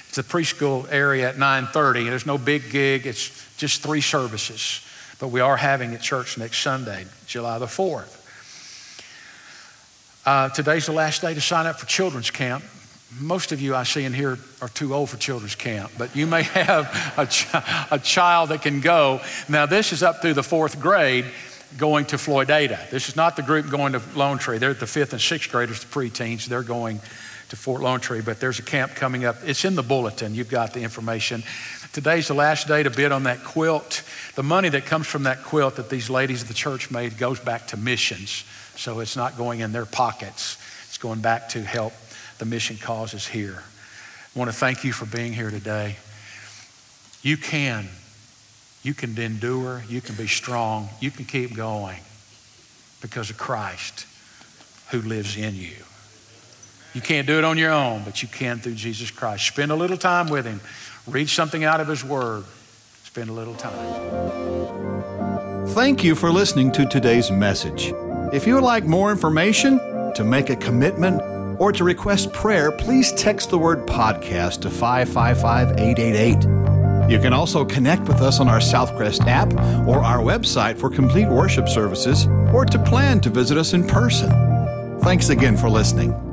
is 0.09 0.15
the 0.15 0.23
preschool 0.23 0.91
area 0.91 1.29
at 1.29 1.37
9:30. 1.37 2.09
There's 2.09 2.25
no 2.25 2.37
big 2.37 2.69
gig. 2.69 3.05
It's 3.05 3.31
just 3.57 3.81
three 3.81 4.01
services. 4.01 4.81
But 5.19 5.29
we 5.29 5.39
are 5.39 5.57
having 5.57 5.93
at 5.93 6.01
church 6.01 6.37
next 6.37 6.59
Sunday, 6.59 7.05
July 7.27 7.59
the 7.59 7.67
4th. 7.67 8.19
Uh, 10.25 10.49
today's 10.49 10.85
the 10.85 10.91
last 10.93 11.21
day 11.21 11.33
to 11.33 11.41
sign 11.41 11.65
up 11.65 11.79
for 11.79 11.85
children's 11.85 12.31
camp. 12.31 12.63
Most 13.19 13.51
of 13.51 13.61
you 13.61 13.75
I 13.75 13.83
see 13.83 14.03
in 14.05 14.13
here 14.13 14.37
are 14.61 14.69
too 14.69 14.93
old 14.93 15.09
for 15.09 15.17
children's 15.17 15.55
camp, 15.55 15.91
but 15.97 16.15
you 16.15 16.27
may 16.27 16.43
have 16.43 17.13
a, 17.17 17.25
ch- 17.25 17.47
a 17.91 17.99
child 17.99 18.49
that 18.49 18.61
can 18.61 18.81
go. 18.81 19.21
Now, 19.47 19.65
this 19.65 19.93
is 19.93 20.03
up 20.03 20.21
through 20.21 20.33
the 20.33 20.43
fourth 20.43 20.79
grade 20.79 21.25
going 21.77 22.05
to 22.05 22.17
Floydada. 22.17 22.89
This 22.89 23.09
is 23.09 23.15
not 23.15 23.35
the 23.35 23.41
group 23.41 23.69
going 23.69 23.93
to 23.93 24.01
Lone 24.15 24.37
Tree. 24.37 24.57
They're 24.57 24.73
the 24.73 24.87
fifth 24.87 25.13
and 25.13 25.21
sixth 25.21 25.51
graders, 25.51 25.79
the 25.83 25.87
preteens. 25.87 26.45
They're 26.45 26.63
going 26.63 26.99
to 27.49 27.55
Fort 27.55 27.81
Lone 27.81 27.99
Tree, 27.99 28.21
but 28.21 28.39
there's 28.39 28.59
a 28.59 28.63
camp 28.63 28.95
coming 28.95 29.25
up. 29.25 29.37
It's 29.45 29.65
in 29.65 29.75
the 29.75 29.83
bulletin. 29.83 30.35
You've 30.35 30.49
got 30.49 30.73
the 30.73 30.81
information. 30.81 31.43
Today's 31.91 32.27
the 32.27 32.33
last 32.33 32.67
day 32.67 32.83
to 32.83 32.89
bid 32.89 33.11
on 33.11 33.23
that 33.23 33.43
quilt. 33.43 34.03
The 34.35 34.43
money 34.43 34.69
that 34.69 34.85
comes 34.85 35.05
from 35.07 35.23
that 35.23 35.43
quilt 35.43 35.75
that 35.75 35.89
these 35.89 36.09
ladies 36.09 36.41
of 36.41 36.47
the 36.47 36.53
church 36.53 36.89
made 36.89 37.17
goes 37.17 37.39
back 37.39 37.67
to 37.67 37.77
missions. 37.77 38.43
So 38.75 38.99
it's 38.99 39.15
not 39.15 39.37
going 39.37 39.59
in 39.59 39.71
their 39.71 39.85
pockets, 39.85 40.57
it's 40.87 40.97
going 40.97 41.21
back 41.21 41.49
to 41.49 41.61
help 41.61 41.93
the 42.43 42.49
mission 42.49 42.75
causes 42.75 43.25
here. 43.25 43.63
I 44.35 44.39
want 44.39 44.51
to 44.51 44.57
thank 44.57 44.83
you 44.83 44.91
for 44.91 45.05
being 45.05 45.31
here 45.31 45.49
today. 45.49 45.95
You 47.21 47.37
can. 47.37 47.87
You 48.83 48.93
can 48.93 49.17
endure. 49.17 49.81
You 49.87 50.01
can 50.01 50.15
be 50.15 50.27
strong. 50.27 50.89
You 50.99 51.09
can 51.09 51.23
keep 51.23 51.55
going 51.55 51.99
because 53.01 53.29
of 53.29 53.37
Christ 53.37 54.05
who 54.89 55.01
lives 55.01 55.37
in 55.37 55.55
you. 55.55 55.71
You 56.93 56.99
can't 56.99 57.25
do 57.25 57.37
it 57.37 57.45
on 57.45 57.57
your 57.57 57.71
own, 57.71 58.03
but 58.03 58.21
you 58.21 58.27
can 58.27 58.59
through 58.59 58.75
Jesus 58.75 59.09
Christ. 59.09 59.47
Spend 59.47 59.71
a 59.71 59.75
little 59.75 59.95
time 59.95 60.27
with 60.27 60.45
Him. 60.45 60.59
Read 61.07 61.29
something 61.29 61.63
out 61.63 61.79
of 61.79 61.87
His 61.87 62.03
Word. 62.03 62.43
Spend 63.05 63.29
a 63.29 63.33
little 63.33 63.55
time. 63.55 63.79
Thank 65.67 66.03
you 66.03 66.13
for 66.13 66.29
listening 66.29 66.73
to 66.73 66.85
today's 66.85 67.31
message. 67.31 67.93
If 68.33 68.45
you 68.45 68.55
would 68.55 68.65
like 68.65 68.83
more 68.83 69.11
information, 69.11 69.79
to 70.15 70.23
make 70.23 70.49
a 70.49 70.55
commitment, 70.55 71.32
or 71.59 71.71
to 71.71 71.83
request 71.83 72.33
prayer, 72.33 72.71
please 72.71 73.11
text 73.13 73.49
the 73.49 73.57
word 73.57 73.85
podcast 73.87 74.61
to 74.61 74.69
555 74.69 75.79
888. 75.79 77.11
You 77.11 77.19
can 77.19 77.33
also 77.33 77.65
connect 77.65 78.03
with 78.03 78.21
us 78.21 78.39
on 78.39 78.47
our 78.47 78.59
Southcrest 78.59 79.27
app 79.27 79.51
or 79.87 79.99
our 79.99 80.19
website 80.19 80.77
for 80.77 80.89
complete 80.89 81.27
worship 81.27 81.67
services 81.67 82.27
or 82.53 82.65
to 82.65 82.79
plan 82.83 83.19
to 83.21 83.29
visit 83.29 83.57
us 83.57 83.73
in 83.73 83.85
person. 83.85 84.31
Thanks 85.01 85.29
again 85.29 85.57
for 85.57 85.69
listening. 85.69 86.32